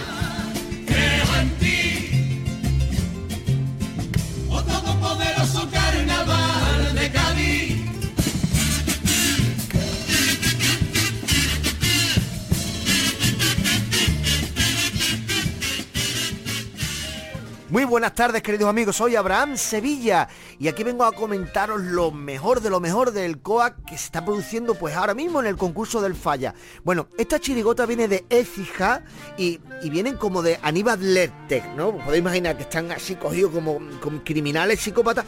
Tardes 18.21 18.43
queridos 18.43 18.69
amigos, 18.69 18.97
soy 18.97 19.15
Abraham 19.15 19.57
Sevilla 19.57 20.29
y 20.59 20.67
aquí 20.67 20.83
vengo 20.83 21.05
a 21.05 21.11
comentaros 21.11 21.81
lo 21.81 22.11
mejor 22.11 22.61
de 22.61 22.69
lo 22.69 22.79
mejor 22.79 23.13
del 23.13 23.39
COA 23.39 23.77
que 23.77 23.97
se 23.97 24.05
está 24.05 24.23
produciendo 24.23 24.75
pues 24.75 24.95
ahora 24.95 25.15
mismo 25.15 25.39
en 25.39 25.47
el 25.47 25.57
concurso 25.57 26.01
del 26.01 26.13
Falla. 26.13 26.53
Bueno, 26.83 27.07
esta 27.17 27.39
chirigota 27.39 27.87
viene 27.87 28.07
de 28.07 28.23
Écija 28.29 29.03
y, 29.39 29.59
y 29.81 29.89
vienen 29.89 30.17
como 30.17 30.43
de 30.43 30.59
Aníbal 30.61 31.15
Lertec, 31.15 31.65
¿no? 31.75 31.97
Podéis 31.97 32.21
imaginar 32.21 32.57
que 32.57 32.61
están 32.61 32.91
así 32.91 33.15
cogidos 33.15 33.53
como, 33.53 33.79
como 33.99 34.23
criminales, 34.23 34.81
psicópatas 34.81 35.25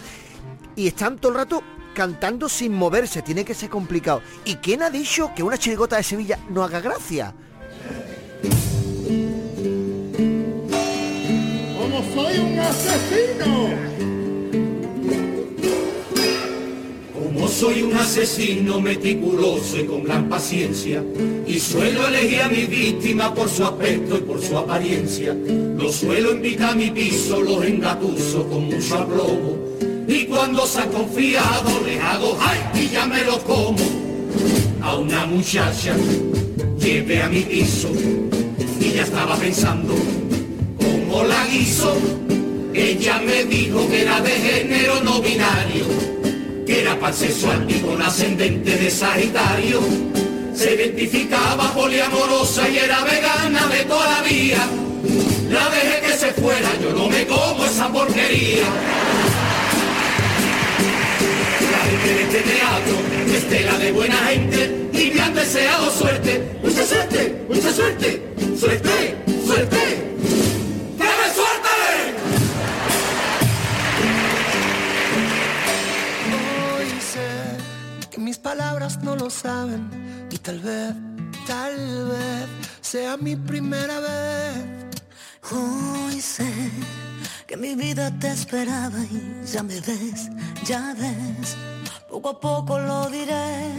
y 0.75 0.85
están 0.85 1.17
todo 1.17 1.31
el 1.31 1.39
rato 1.39 1.63
cantando 1.95 2.47
sin 2.47 2.75
moverse, 2.75 3.23
tiene 3.23 3.43
que 3.43 3.55
ser 3.55 3.71
complicado. 3.71 4.21
¿Y 4.45 4.57
quién 4.57 4.83
ha 4.83 4.91
dicho 4.91 5.31
que 5.35 5.41
una 5.41 5.57
chirigota 5.57 5.97
de 5.97 6.03
Sevilla 6.03 6.37
no 6.47 6.63
haga 6.63 6.79
gracia? 6.79 7.33
Como 11.93 12.11
soy 12.15 12.39
un 12.39 12.57
asesino. 12.57 13.69
Como 17.13 17.47
soy 17.47 17.83
un 17.83 17.93
asesino 17.93 18.81
meticuloso 18.81 19.77
y 19.77 19.83
con 19.85 20.03
gran 20.03 20.27
paciencia, 20.27 21.03
y 21.45 21.59
suelo 21.59 22.07
elegir 22.07 22.41
a 22.41 22.49
mi 22.49 22.65
víctima 22.65 23.31
por 23.31 23.47
su 23.47 23.63
aspecto 23.63 24.17
y 24.17 24.21
por 24.21 24.41
su 24.41 24.57
apariencia, 24.57 25.35
lo 25.35 25.91
suelo 25.93 26.31
invitar 26.31 26.71
a 26.71 26.75
mi 26.75 26.89
piso, 26.89 27.39
los 27.41 27.63
engatuso 27.63 28.49
con 28.49 28.65
mucho 28.65 28.97
aplomo, 28.97 29.55
y 30.07 30.25
cuando 30.25 30.65
se 30.65 30.79
ha 30.79 30.87
confiado 30.87 31.79
le 31.85 31.99
hago 31.99 32.35
¡ay! 32.41 32.85
y 32.85 32.89
ya 32.89 33.05
me 33.05 33.23
lo 33.23 33.37
como. 33.43 33.77
A 34.81 34.95
una 34.95 35.27
muchacha 35.27 35.95
llevé 36.79 37.21
a 37.21 37.29
mi 37.29 37.41
piso 37.41 37.91
y 38.79 38.93
ya 38.93 39.03
estaba 39.03 39.35
pensando 39.35 39.93
Ella 42.73 43.19
me 43.19 43.43
dijo 43.45 43.87
que 43.87 44.01
era 44.01 44.19
de 44.21 44.31
género 44.31 45.01
no 45.01 45.21
binario 45.21 45.85
que 46.65 46.81
era 46.81 46.99
pansexual 46.99 47.65
y 47.69 47.79
con 47.79 48.01
ascendente 48.01 48.75
de 48.75 48.89
Sagitario. 48.89 49.81
Se 50.55 50.73
identificaba 50.73 51.71
poliamorosa 51.73 52.67
y 52.69 52.77
era 52.77 53.03
vegana 53.03 53.67
de 53.67 53.83
toda. 53.85 54.13
La 55.49 55.69
dejé 55.69 56.01
que 56.01 56.13
se 56.17 56.31
fuera, 56.41 56.69
yo 56.81 56.91
no 56.93 57.07
me 57.07 57.27
como 57.27 57.65
esa 57.65 57.87
porquería. 57.91 58.63
La 61.71 61.77
gente 61.89 62.13
de 62.15 62.23
este 62.23 62.39
teatro, 62.39 62.95
estela 63.35 63.77
de 63.77 63.91
buena 63.91 64.17
gente 64.29 64.89
y 64.93 65.11
me 65.11 65.21
han 65.21 65.35
deseado 65.35 65.91
suerte. 65.91 66.41
Mucha 66.63 66.83
suerte, 66.83 67.45
mucha 67.47 67.71
suerte, 67.71 68.23
suerte, 68.59 69.15
suerte. 69.45 70.12
No 79.03 79.15
lo 79.15 79.29
saben 79.29 80.27
y 80.31 80.37
tal 80.37 80.59
vez, 80.59 80.93
tal 81.45 81.75
vez 82.07 82.47
sea 82.81 83.17
mi 83.17 83.35
primera 83.35 83.99
vez. 83.99 84.55
Hoy 85.51 86.21
sé 86.21 86.51
que 87.45 87.57
mi 87.57 87.75
vida 87.75 88.11
te 88.19 88.31
esperaba 88.31 88.99
y 88.99 89.45
ya 89.45 89.61
me 89.61 89.79
ves, 89.81 90.29
ya 90.65 90.95
ves, 90.97 91.57
poco 92.09 92.29
a 92.29 92.39
poco 92.39 92.79
lo 92.79 93.09
diré. 93.09 93.71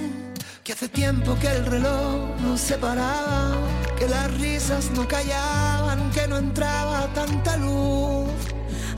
Que 0.62 0.72
hace 0.72 0.88
tiempo 0.88 1.36
que 1.40 1.48
el 1.48 1.66
reloj 1.66 2.40
no 2.40 2.56
se 2.56 2.76
paraba, 2.78 3.56
que 3.98 4.08
las 4.08 4.32
risas 4.38 4.90
no 4.92 5.06
callaban, 5.06 6.10
que 6.10 6.26
no 6.26 6.38
entraba 6.38 7.06
tanta 7.14 7.56
luz. 7.56 8.30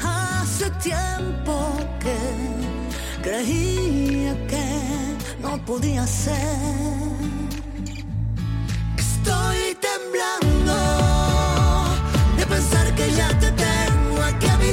Hace 0.03 0.71
tiempo 0.83 1.77
que 2.01 2.17
creía 3.23 4.47
que 4.47 5.06
no 5.41 5.59
podía 5.65 6.07
ser. 6.07 6.59
Estoy 8.97 9.77
temblando 9.81 10.77
de 12.37 12.47
pensar 12.47 12.95
que 12.95 13.11
ya 13.13 13.29
te 13.39 13.51
tengo 13.53 14.23
aquí 14.23 14.47
a 14.47 14.57
mi 14.59 14.73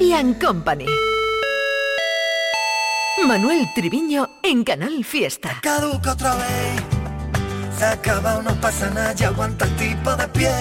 Trivian 0.00 0.32
Company. 0.32 0.86
Manuel 3.26 3.68
Triviño 3.74 4.30
en 4.42 4.64
Canal 4.64 5.04
Fiesta. 5.04 5.60
Caduca 5.60 6.12
otra 6.12 6.36
vez. 6.36 6.82
Se 7.78 7.84
acaba, 7.84 8.40
no 8.40 8.58
pasa 8.62 8.88
nada, 8.88 9.12
ya 9.12 9.28
aguanta 9.28 9.66
el 9.66 9.76
tipo 9.76 10.16
de 10.16 10.26
pie. 10.28 10.54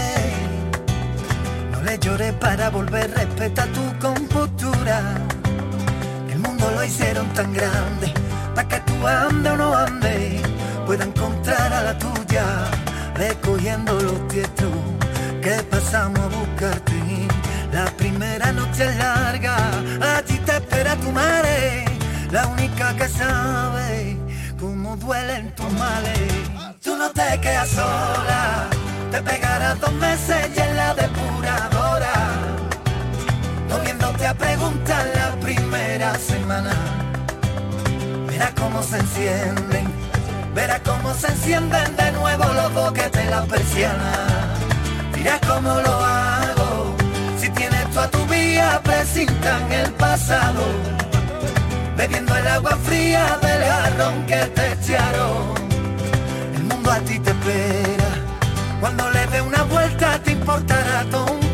No 1.71 1.81
le 1.83 1.97
llores 1.99 2.33
para 2.33 2.69
volver, 2.69 3.09
respeta 3.11 3.65
tu 3.67 4.05
compostura. 4.05 5.15
El 6.29 6.39
mundo 6.39 6.69
lo 6.75 6.83
hicieron 6.83 7.25
tan 7.33 7.53
grande, 7.53 8.13
para 8.53 8.67
que 8.67 8.79
tú 8.81 9.07
ande 9.07 9.51
o 9.51 9.55
no 9.55 9.73
ande, 9.73 10.41
pueda 10.85 11.05
encontrar 11.05 11.71
a 11.71 11.83
la 11.83 11.97
tuya, 11.97 12.45
recogiendo 13.15 14.01
los 14.01 14.27
tiestos 14.27 14.73
que 15.41 15.63
pasamos 15.71 16.19
a 16.19 16.27
buscarte. 16.27 17.18
La 17.72 17.86
primera 17.97 18.51
noche 18.51 18.86
es 18.86 18.95
larga, 18.97 19.55
allí 20.17 20.38
te 20.39 20.53
espera 20.53 20.95
tu 20.95 21.11
madre, 21.11 21.86
la 22.32 22.47
única 22.47 22.95
que 22.95 23.07
sabe 23.07 24.17
cómo 24.59 24.95
duelen 24.97 25.53
tus 25.53 25.72
males. 25.74 26.20
Tú 26.84 26.97
no 26.97 27.11
te 27.11 27.39
quedas 27.39 27.70
sola, 27.70 28.67
te 29.11 29.22
pegarás 29.22 29.80
dos 29.80 29.93
meses 29.93 30.49
y 30.55 30.59
en 30.59 30.78
la 30.78 30.95
depuradora, 30.95 32.13
moviéndote 33.70 34.26
a 34.26 34.34
preguntar 34.34 35.05
la 35.13 35.39
primera 35.39 36.15
semana. 36.15 36.74
Verás 38.28 38.51
cómo 38.59 38.82
se 38.82 38.97
encienden, 38.97 39.86
verás 40.55 40.82
cómo 40.84 41.13
se 41.13 41.28
encienden 41.28 41.95
de 41.95 42.11
nuevo 42.13 42.45
los 42.45 42.74
boquetes 42.74 43.24
de 43.24 43.30
la 43.30 43.43
persiana. 43.43 44.11
Dirás 45.13 45.39
cómo 45.47 45.76
lo 45.82 45.99
tú 47.93 47.99
a 47.99 48.07
tu 48.09 48.25
vía, 48.25 48.81
presintan 48.83 49.71
el 49.71 49.91
pasado 49.93 50.63
bebiendo 51.97 52.33
el 52.35 52.47
agua 52.47 52.77
fría 52.83 53.37
del 53.41 53.61
jarrón 53.61 54.25
que 54.25 54.37
te 54.55 54.71
echaron. 54.73 55.53
El 56.55 56.63
mundo 56.63 56.91
a 56.91 56.99
ti 56.99 57.19
te 57.19 57.31
espera, 57.31 58.09
cuando 58.79 59.09
le 59.11 59.27
dé 59.27 59.41
una 59.41 59.63
vuelta 59.63 60.17
te 60.23 60.31
importará 60.31 61.03
todo 61.11 61.49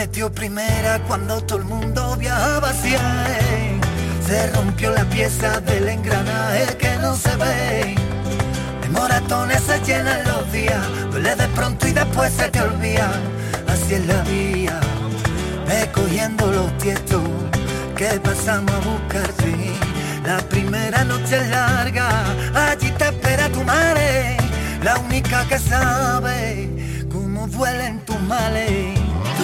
metió 0.00 0.32
primera 0.32 0.98
cuando 1.06 1.42
todo 1.42 1.58
el 1.58 1.64
mundo 1.66 2.16
viajaba 2.16 2.70
hacia 2.70 3.00
él. 3.38 3.78
Se 4.26 4.46
rompió 4.52 4.92
la 4.92 5.04
pieza 5.04 5.60
del 5.60 5.90
engranaje 5.90 6.74
que 6.78 6.96
no 7.02 7.14
se 7.14 7.36
ve. 7.36 7.94
De 8.80 8.88
moratones 8.88 9.62
se 9.62 9.78
llenan 9.84 10.24
los 10.24 10.50
días, 10.52 10.82
duele 11.10 11.36
de 11.36 11.46
pronto 11.48 11.86
y 11.86 11.92
después 11.92 12.32
se 12.32 12.48
te 12.48 12.62
olvida. 12.62 13.10
Así 13.68 13.92
es 13.92 14.06
la 14.06 14.22
vía, 14.22 14.80
ve 15.68 15.90
cogiendo 15.92 16.46
los 16.50 16.78
tiestos 16.78 17.28
que 17.94 18.08
pasamos 18.20 18.72
a 18.72 18.78
buscarte. 18.78 19.54
La 20.24 20.38
primera 20.48 21.04
noche 21.04 21.36
es 21.42 21.48
larga, 21.50 22.08
allí 22.54 22.90
te 22.92 23.04
espera 23.04 23.50
tu 23.50 23.62
madre, 23.64 24.38
la 24.82 24.96
única 24.96 25.46
que 25.46 25.58
sabe 25.58 26.70
cómo 27.12 27.46
duelen 27.48 27.98
tus 28.06 28.20
males. 28.22 28.99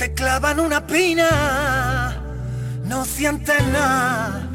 te 0.00 0.14
clavan 0.14 0.58
una 0.58 0.86
pina, 0.86 2.16
no 2.84 3.04
sientes 3.04 3.62
nada. 3.66 4.48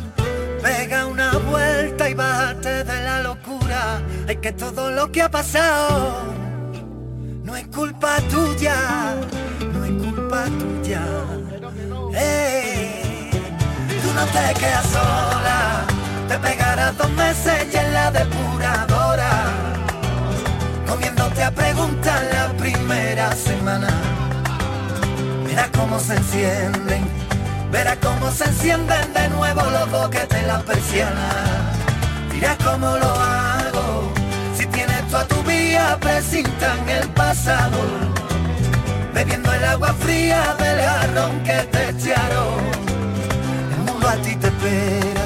Pega 0.64 1.06
una 1.06 1.34
vuelta 1.38 2.10
y 2.10 2.16
bájate 2.16 2.84
de 2.84 3.04
la 3.04 3.22
locura. 3.22 4.02
Hay 4.28 4.38
que 4.38 4.54
todo 4.54 4.90
lo 4.90 5.12
que 5.12 5.22
ha 5.22 5.30
pasado 5.30 6.34
no 7.44 7.56
es 7.56 7.68
culpa 7.68 8.18
tuya, 8.22 8.76
no 9.72 9.86
es 9.86 9.92
culpa 10.04 10.46
tuya. 10.46 11.04
Ey, 12.16 13.30
tú 14.02 14.10
no 14.16 14.26
te 14.26 14.60
quedas 14.60 14.88
sola, 14.88 15.86
te 16.28 16.40
pegarás 16.40 16.98
dos 16.98 17.12
meses 17.12 17.68
y 17.72 17.78
en 17.78 17.94
la 17.94 18.10
depuradora, 18.10 19.32
comiéndote 20.88 21.44
a 21.44 21.52
preguntar 21.52 22.24
la 22.34 22.48
primera 22.58 23.32
semana. 23.36 24.15
Verás 25.56 25.72
cómo 25.72 26.00
se 26.02 26.16
encienden, 26.16 27.08
verás 27.72 27.98
cómo 28.02 28.30
se 28.30 28.44
encienden 28.44 29.14
de 29.14 29.30
nuevo 29.30 29.62
los 29.62 29.90
boquetes 29.90 30.42
de 30.42 30.48
la 30.48 30.60
persiana. 30.60 31.30
Dirás 32.30 32.58
cómo 32.58 32.88
lo 32.98 33.08
hago, 33.08 34.12
si 34.58 34.66
tienes 34.66 35.08
tú 35.08 35.16
a 35.16 35.26
tu 35.26 35.42
vía, 35.44 35.98
presintan 36.02 36.90
el 36.90 37.08
pasado, 37.12 37.78
bebiendo 39.14 39.50
el 39.54 39.64
agua 39.64 39.94
fría 39.94 40.58
del 40.60 40.82
jarrón 40.82 41.40
que 41.46 41.64
te 41.72 41.90
echaron. 41.90 42.60
El 43.78 43.84
mundo 43.86 44.10
a 44.10 44.16
ti 44.16 44.36
te 44.36 44.48
espera, 44.48 45.22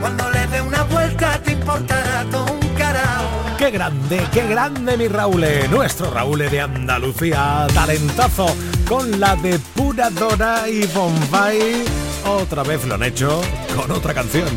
cuando 0.00 0.30
le 0.30 0.46
dé 0.46 0.62
una 0.62 0.84
vuelta 0.84 1.36
te 1.42 1.50
importará 1.50 2.24
todo 2.30 2.46
un 2.52 2.68
carajo. 2.76 3.26
Qué 3.58 3.72
grande, 3.72 4.24
qué 4.32 4.46
grande 4.46 4.96
mi 4.96 5.08
Raúl, 5.08 5.44
nuestro 5.68 6.12
Raúl 6.12 6.48
de 6.48 6.60
Andalucía, 6.60 7.66
talentazo, 7.74 8.54
con 8.88 9.20
la 9.20 9.36
depuradora 9.36 10.68
y 10.68 10.86
Bombay. 10.86 11.84
Otra 12.26 12.62
vez 12.62 12.84
lo 12.86 12.94
han 12.94 13.02
hecho 13.02 13.40
con 13.76 13.90
otra 13.90 14.14
canción. 14.14 14.48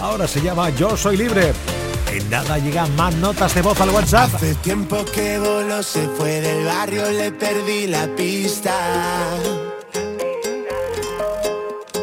Ahora 0.00 0.28
se 0.28 0.40
llama 0.40 0.70
Yo 0.70 0.96
Soy 0.96 1.16
Libre. 1.16 1.52
En 2.12 2.30
nada 2.30 2.58
llegan 2.58 2.94
más 2.94 3.14
notas 3.16 3.54
de 3.54 3.62
voz 3.62 3.80
al 3.80 3.90
WhatsApp. 3.90 4.34
Hace 4.34 4.54
tiempo 4.56 5.04
que 5.12 5.38
voló, 5.38 5.82
se 5.82 6.06
fue 6.08 6.40
del 6.40 6.64
barrio, 6.64 7.10
le 7.10 7.32
perdí 7.32 7.88
la 7.88 8.06
pista. 8.14 8.74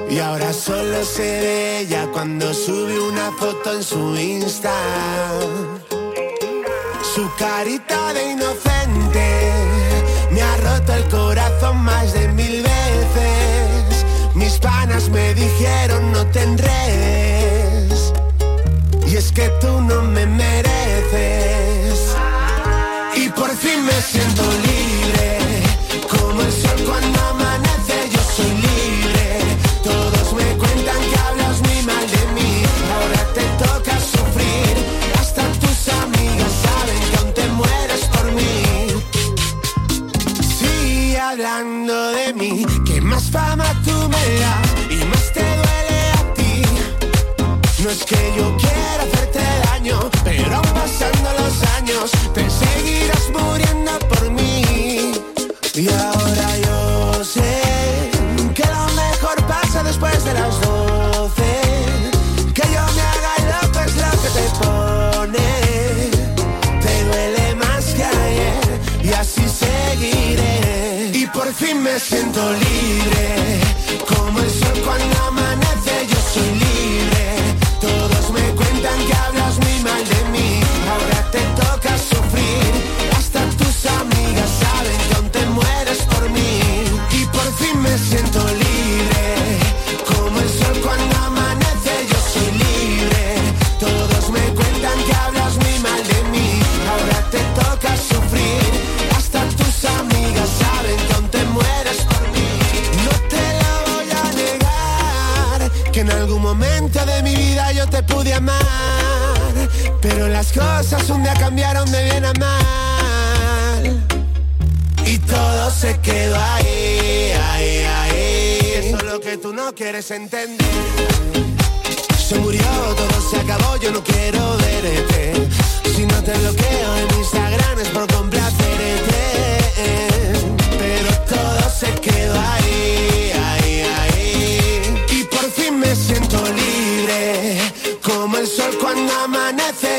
Y 0.10 0.20
ahora 0.20 0.52
solo 0.52 1.06
se 1.06 1.22
ve 1.22 1.80
ella 1.80 2.08
cuando 2.12 2.54
sube 2.54 3.00
una 3.00 3.32
foto 3.32 3.74
en 3.74 3.84
su 3.84 4.18
Insta. 4.18 4.74
Su 7.16 7.30
carita 7.38 8.14
de 8.14 8.32
inocente 8.32 9.81
roto 10.62 10.94
el 10.94 11.04
corazón 11.10 11.78
más 11.84 12.14
de 12.14 12.28
mil 12.30 12.64
veces. 12.64 14.06
Mis 14.36 14.58
panas 14.60 15.10
me 15.10 15.34
dijeron 15.34 16.12
no 16.12 16.26
tendrés. 16.28 18.14
Y 19.08 19.16
es 19.16 19.32
que 19.32 19.50
tú 19.62 19.82
no 19.82 20.02
me 20.04 20.26
mereces. 20.26 22.16
Y 23.16 23.30
por 23.30 23.50
fin 23.58 23.86
me 23.86 24.02
siento 24.02 24.44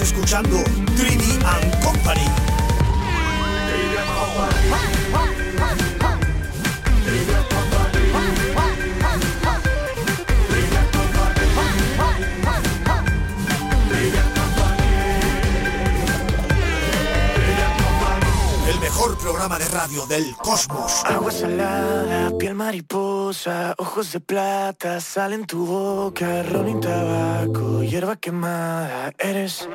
escuchando 0.00 0.64
Trivi 0.96 1.38
and 1.44 1.84
Company. 1.84 2.43
Programa 19.24 19.58
de 19.58 19.64
radio 19.68 20.04
del 20.04 20.36
cosmos. 20.36 21.02
Agua 21.06 21.32
salada, 21.32 22.30
piel 22.36 22.54
mariposa, 22.54 23.74
ojos 23.78 24.12
de 24.12 24.20
plata, 24.20 25.00
sal 25.00 25.32
en 25.32 25.46
tu 25.46 25.64
boca, 25.64 26.42
ron 26.42 26.68
y 26.68 26.78
tabaco, 26.78 27.82
hierba 27.82 28.16
quemada, 28.16 29.14
eres 29.18 29.66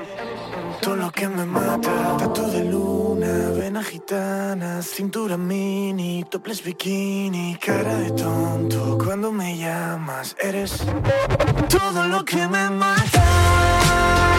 todo 0.82 0.98
lo 0.98 1.12
que 1.12 1.28
me 1.28 1.46
mata. 1.46 2.16
Tatu 2.20 2.46
de 2.52 2.64
luna, 2.66 3.50
vena 3.58 3.84
gitana, 3.84 4.84
cintura 4.84 5.36
mini, 5.36 6.24
topless 6.30 6.64
bikini, 6.64 7.58
cara 7.60 7.96
de 7.96 8.12
tonto 8.12 9.00
cuando 9.04 9.32
me 9.32 9.58
llamas, 9.58 10.36
eres 10.40 10.78
todo 11.70 12.08
lo 12.08 12.24
que 12.24 12.48
me 12.48 12.70
mata. 12.70 14.39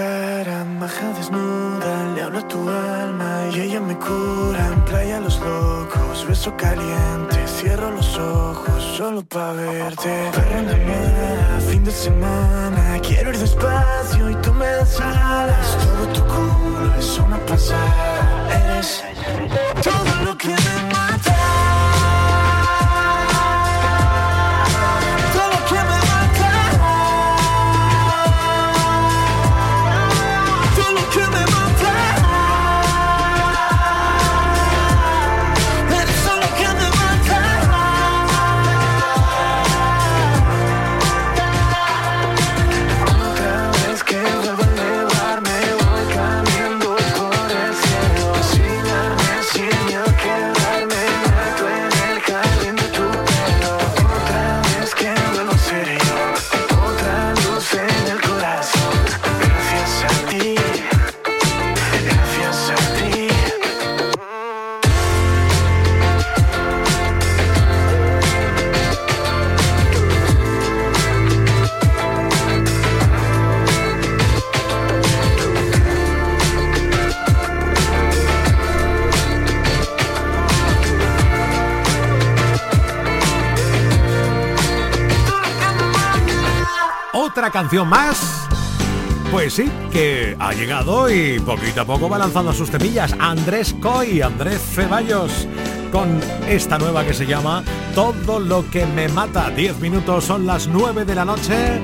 Ropa 0.00 0.08
de 0.08 0.44
cara, 0.44 0.64
maja 0.64 1.12
desnuda, 1.16 2.14
le 2.14 2.22
hablo 2.22 2.38
a 2.38 2.48
tu 2.48 2.68
alma 2.68 3.48
y 3.52 3.60
ella 3.60 3.80
me 3.80 3.96
cura. 3.96 4.66
En 4.72 4.84
playa 4.84 5.20
los 5.20 5.38
locos, 5.40 6.26
beso 6.26 6.56
caliente, 6.56 7.36
cierro 7.46 7.90
los 7.90 8.16
ojos 8.16 8.82
solo 8.96 9.22
pa' 9.22 9.52
verte. 9.52 10.30
En 10.56 10.66
la 10.66 10.76
mañana, 10.76 11.60
fin 11.70 11.84
de 11.84 11.90
semana, 11.90 12.98
quiero 13.02 13.30
ir 13.30 13.38
despacio 13.38 14.30
y 14.30 14.34
tú 14.36 14.52
me 14.54 14.66
das 14.66 15.00
alas. 15.00 15.76
Todo 15.82 16.06
tu 16.14 16.20
culo 16.32 16.94
es 16.98 17.18
una 17.18 17.38
pasada, 17.46 18.48
eres 18.64 19.02
todo 19.82 20.24
lo 20.24 20.36
que 20.38 20.48
me 20.48 20.89
Canción 87.52 87.88
más. 87.88 88.48
Pues 89.32 89.54
sí, 89.54 89.70
que 89.90 90.36
ha 90.38 90.52
llegado 90.52 91.10
y 91.10 91.40
poquito 91.40 91.80
a 91.80 91.84
poco 91.84 92.08
va 92.08 92.18
lanzando 92.18 92.52
sus 92.52 92.70
temillas. 92.70 93.14
Andrés 93.18 93.74
Coy, 93.80 94.22
Andrés 94.22 94.60
Ceballos, 94.74 95.48
con 95.90 96.20
esta 96.48 96.78
nueva 96.78 97.04
que 97.04 97.14
se 97.14 97.26
llama 97.26 97.64
Todo 97.94 98.38
lo 98.38 98.68
que 98.70 98.86
me 98.86 99.08
mata. 99.08 99.50
10 99.50 99.80
minutos, 99.80 100.24
son 100.24 100.46
las 100.46 100.68
9 100.68 101.04
de 101.04 101.14
la 101.14 101.24
noche. 101.24 101.80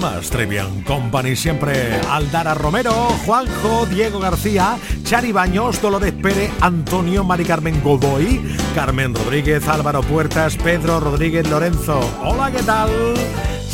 Más 0.00 0.30
Trivian 0.30 0.82
Company 0.82 1.36
siempre. 1.36 2.00
Aldara 2.10 2.54
Romero, 2.54 2.92
Juanjo, 3.24 3.86
Diego 3.86 4.18
García, 4.18 4.76
Chari 5.04 5.32
Baños, 5.32 5.80
Dolores 5.80 6.12
Pérez, 6.12 6.50
Antonio 6.60 7.24
Mari 7.24 7.44
Carmen 7.44 7.80
Godoy, 7.82 8.40
Carmen 8.74 9.14
Rodríguez, 9.14 9.66
Álvaro 9.68 10.02
Puertas, 10.02 10.56
Pedro 10.56 11.00
Rodríguez 11.00 11.48
Lorenzo. 11.48 12.00
Hola, 12.22 12.50
¿qué 12.50 12.62
tal? 12.62 12.90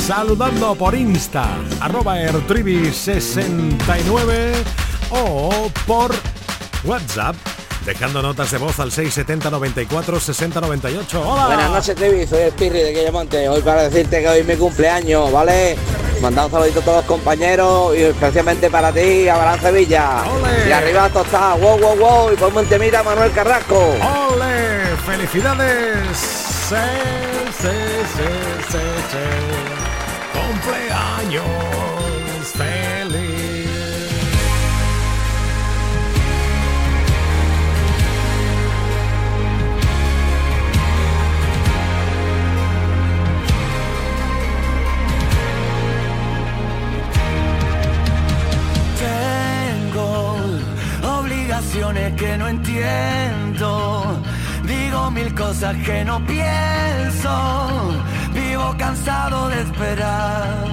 Saludando 0.09 0.75
por 0.75 0.95
Insta, 0.95 1.45
arroba 1.83 2.19
ertrivi69 2.19 4.55
o 5.11 5.71
por 5.87 6.15
WhatsApp, 6.85 7.37
dejando 7.85 8.23
notas 8.23 8.51
de 8.51 8.57
voz 8.57 8.81
al 8.81 8.91
670 8.91 9.51
94 9.51 10.19
60 10.19 10.63
98. 10.63 11.23
Hola. 11.23 11.49
Buenas 11.49 11.71
noches, 11.71 11.95
Trevi, 11.95 12.27
soy 12.27 12.41
el 12.41 12.53
Pirri 12.53 12.85
de 12.85 12.95
Quellamonte. 12.95 13.51
Hoy 13.51 13.61
para 13.61 13.83
decirte 13.83 14.23
que 14.23 14.29
hoy 14.31 14.39
es 14.39 14.47
mi 14.47 14.57
cumpleaños, 14.57 15.31
¿vale? 15.31 15.77
Mandar 16.23 16.47
un 16.47 16.53
saludito 16.53 16.81
a 16.81 16.85
todos 16.85 16.97
los 16.97 17.07
compañeros 17.07 17.95
y 17.95 18.05
especialmente 18.05 18.71
para 18.71 18.91
ti, 18.91 19.29
Abraham 19.29 19.61
Sevilla. 19.61 20.23
Y 20.67 20.73
arriba 20.73 21.09
está, 21.09 21.55
wow, 21.57 21.79
wow, 21.79 21.97
wow, 21.99 22.33
y 22.33 22.37
ponme 22.37 22.61
un 22.61 22.67
temita 22.67 23.01
a 23.01 23.03
Manuel 23.03 23.31
Carrasco. 23.33 23.77
¡Ole! 23.77 24.87
¡Felicidades! 25.05 26.17
Sí, 26.17 26.77
sí, 27.61 27.69
sí, 28.17 28.25
sí, 28.71 28.79
sí. 29.11 29.88
¡Cumpleaños 30.69 31.45
feliz! 32.53 33.69
Tengo 49.01 50.37
obligaciones 51.19 52.13
que 52.15 52.37
no 52.37 52.49
entiendo. 52.49 54.23
Digo 54.69 55.11
mil 55.11 55.35
cosas 55.35 55.75
que 55.79 56.05
no 56.05 56.21
pienso, 56.27 57.33
vivo 58.35 58.75
cansado 58.77 59.49
de 59.49 59.63
esperar. 59.63 60.67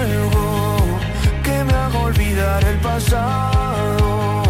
Algo 0.00 0.76
que 1.42 1.64
me 1.64 1.72
haga 1.72 1.98
olvidar 1.98 2.62
el 2.64 2.78
pasado 2.78 4.44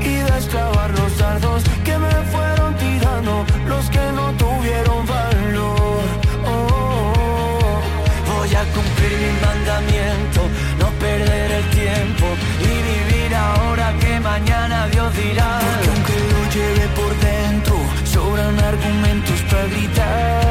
y 0.00 0.16
desclavar 0.32 0.90
los 0.98 1.16
dardos 1.16 1.62
que 1.84 1.96
me 1.96 2.14
fueron 2.32 2.74
tirando, 2.76 3.46
los 3.68 3.88
que 3.90 4.12
no 4.18 4.32
tuvieron 4.32 5.06
valor. 5.06 6.02
Oh. 6.46 7.80
Voy 8.26 8.54
a 8.56 8.64
cumplir 8.74 9.12
mi 9.22 9.30
mandamiento 9.46 10.40
no 10.78 10.90
perder 10.98 11.50
el 11.50 11.64
tiempo 11.70 12.26
y 12.60 12.72
vivir 12.90 13.34
ahora 13.34 13.94
que 14.00 14.20
mañana 14.20 14.88
Dios 14.88 15.14
dirá. 15.16 15.58
Porque 15.60 15.88
aunque 15.94 16.16
lo 16.32 16.40
lleve 16.54 16.86
por 17.00 17.12
dentro, 17.20 17.76
sobran 18.04 18.58
argumentos 18.58 19.40
para 19.50 19.64
gritar. 19.66 20.42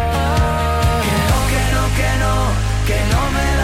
Que 1.06 1.16
no, 1.30 1.38
que 1.52 1.64
no, 1.76 1.84
que 2.00 2.10
no, 2.24 2.36
que 2.88 3.00
no 3.14 3.22
me 3.36 3.57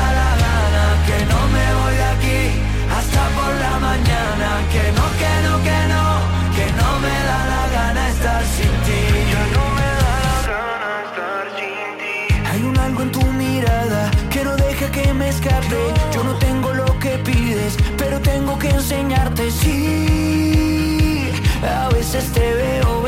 always 19.53 19.61
he, 19.61 21.31
always 21.63 22.15
a 22.15 22.21
stereo. 22.21 23.02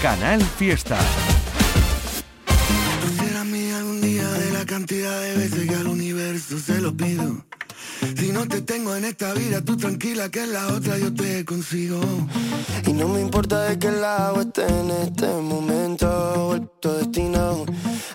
Canal 0.00 0.40
Fiesta. 0.56 0.96
Será 3.18 3.44
mía 3.44 3.76
algún 3.78 4.00
día 4.00 4.26
de 4.26 4.50
la 4.50 4.64
cantidad 4.64 5.20
de 5.20 5.36
veces 5.36 5.68
que 5.68 5.74
al 5.74 5.88
universo 5.88 6.58
se 6.58 6.80
lo 6.80 6.96
pido. 6.96 7.44
Si 8.16 8.32
no 8.32 8.48
te 8.48 8.62
tengo 8.62 8.96
en 8.96 9.04
esta 9.04 9.34
vida, 9.34 9.60
tú 9.60 9.76
tranquila 9.76 10.30
que 10.30 10.44
en 10.44 10.54
la 10.54 10.68
otra 10.68 10.96
yo 10.96 11.12
te 11.12 11.44
consigo. 11.44 12.00
Y 12.86 12.94
no 12.94 13.08
me 13.08 13.20
importa 13.20 13.64
de 13.64 13.78
qué 13.78 13.90
lado 13.90 14.40
esté 14.40 14.66
en 14.66 14.90
este 14.90 15.26
momento, 15.26 16.46
vuelto 16.46 16.96
destino. 16.96 17.66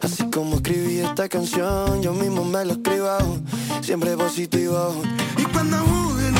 Así 0.01 0.23
como 0.31 0.55
escribí 0.55 1.01
esta 1.01 1.29
canción, 1.29 2.01
yo 2.01 2.13
mismo 2.13 2.43
me 2.43 2.65
lo 2.65 2.73
escribo, 2.73 3.17
siempre 3.81 4.17
positivo. 4.17 5.03
Y 5.37 5.43
cuando 5.43 5.77
jugué, 5.77 6.31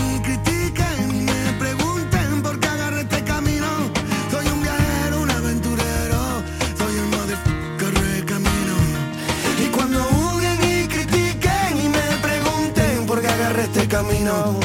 este 13.76 13.89
camino, 13.89 14.57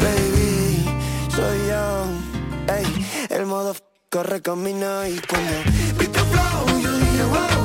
baby, 0.00 0.86
soy 1.28 1.58
yo, 1.68 2.06
ey, 2.74 3.06
el 3.28 3.44
modo 3.44 3.76
corre 4.10 4.40
camina 4.40 5.06
y 5.06 5.20
cuando 5.28 5.52
vi 5.98 6.06
tu 6.06 6.20
flow 6.20 6.80
yo 6.80 6.92
dije 6.98 7.24
wow. 7.24 7.63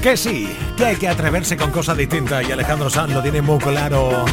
que 0.00 0.16
sí, 0.16 0.56
que 0.76 0.86
hay 0.86 0.96
que 0.96 1.08
atreverse 1.08 1.56
con 1.56 1.70
cosas 1.70 1.96
distintas 1.96 2.46
y 2.48 2.52
Alejandro 2.52 2.88
Sanz 2.88 3.12
lo 3.12 3.22
tiene 3.22 3.42
muy 3.42 3.58
claro. 3.58 4.24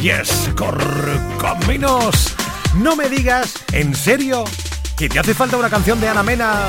Yes, 0.00 0.50
corcominos. 0.56 2.34
No 2.74 2.96
me 2.96 3.08
digas, 3.08 3.54
en 3.72 3.94
serio, 3.94 4.44
que 4.96 5.08
te 5.08 5.18
hace 5.18 5.34
falta 5.34 5.56
una 5.56 5.68
canción 5.68 6.00
de 6.00 6.08
Ana 6.08 6.22
Mena 6.22 6.68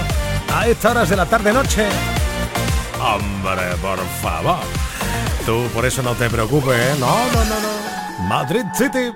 a 0.53 0.67
estas 0.67 0.91
horas 0.91 1.09
de 1.09 1.15
la 1.15 1.25
tarde-noche. 1.25 1.87
Hombre, 2.99 3.75
por 3.81 3.99
favor. 4.21 4.59
Tú 5.45 5.67
por 5.73 5.85
eso 5.85 6.03
no 6.03 6.13
te 6.13 6.29
preocupes, 6.29 6.75
¿eh? 6.75 6.95
No, 6.99 7.15
no, 7.31 7.45
no, 7.45 7.59
no. 7.59 8.23
Madrid 8.27 8.65
City. 8.75 9.11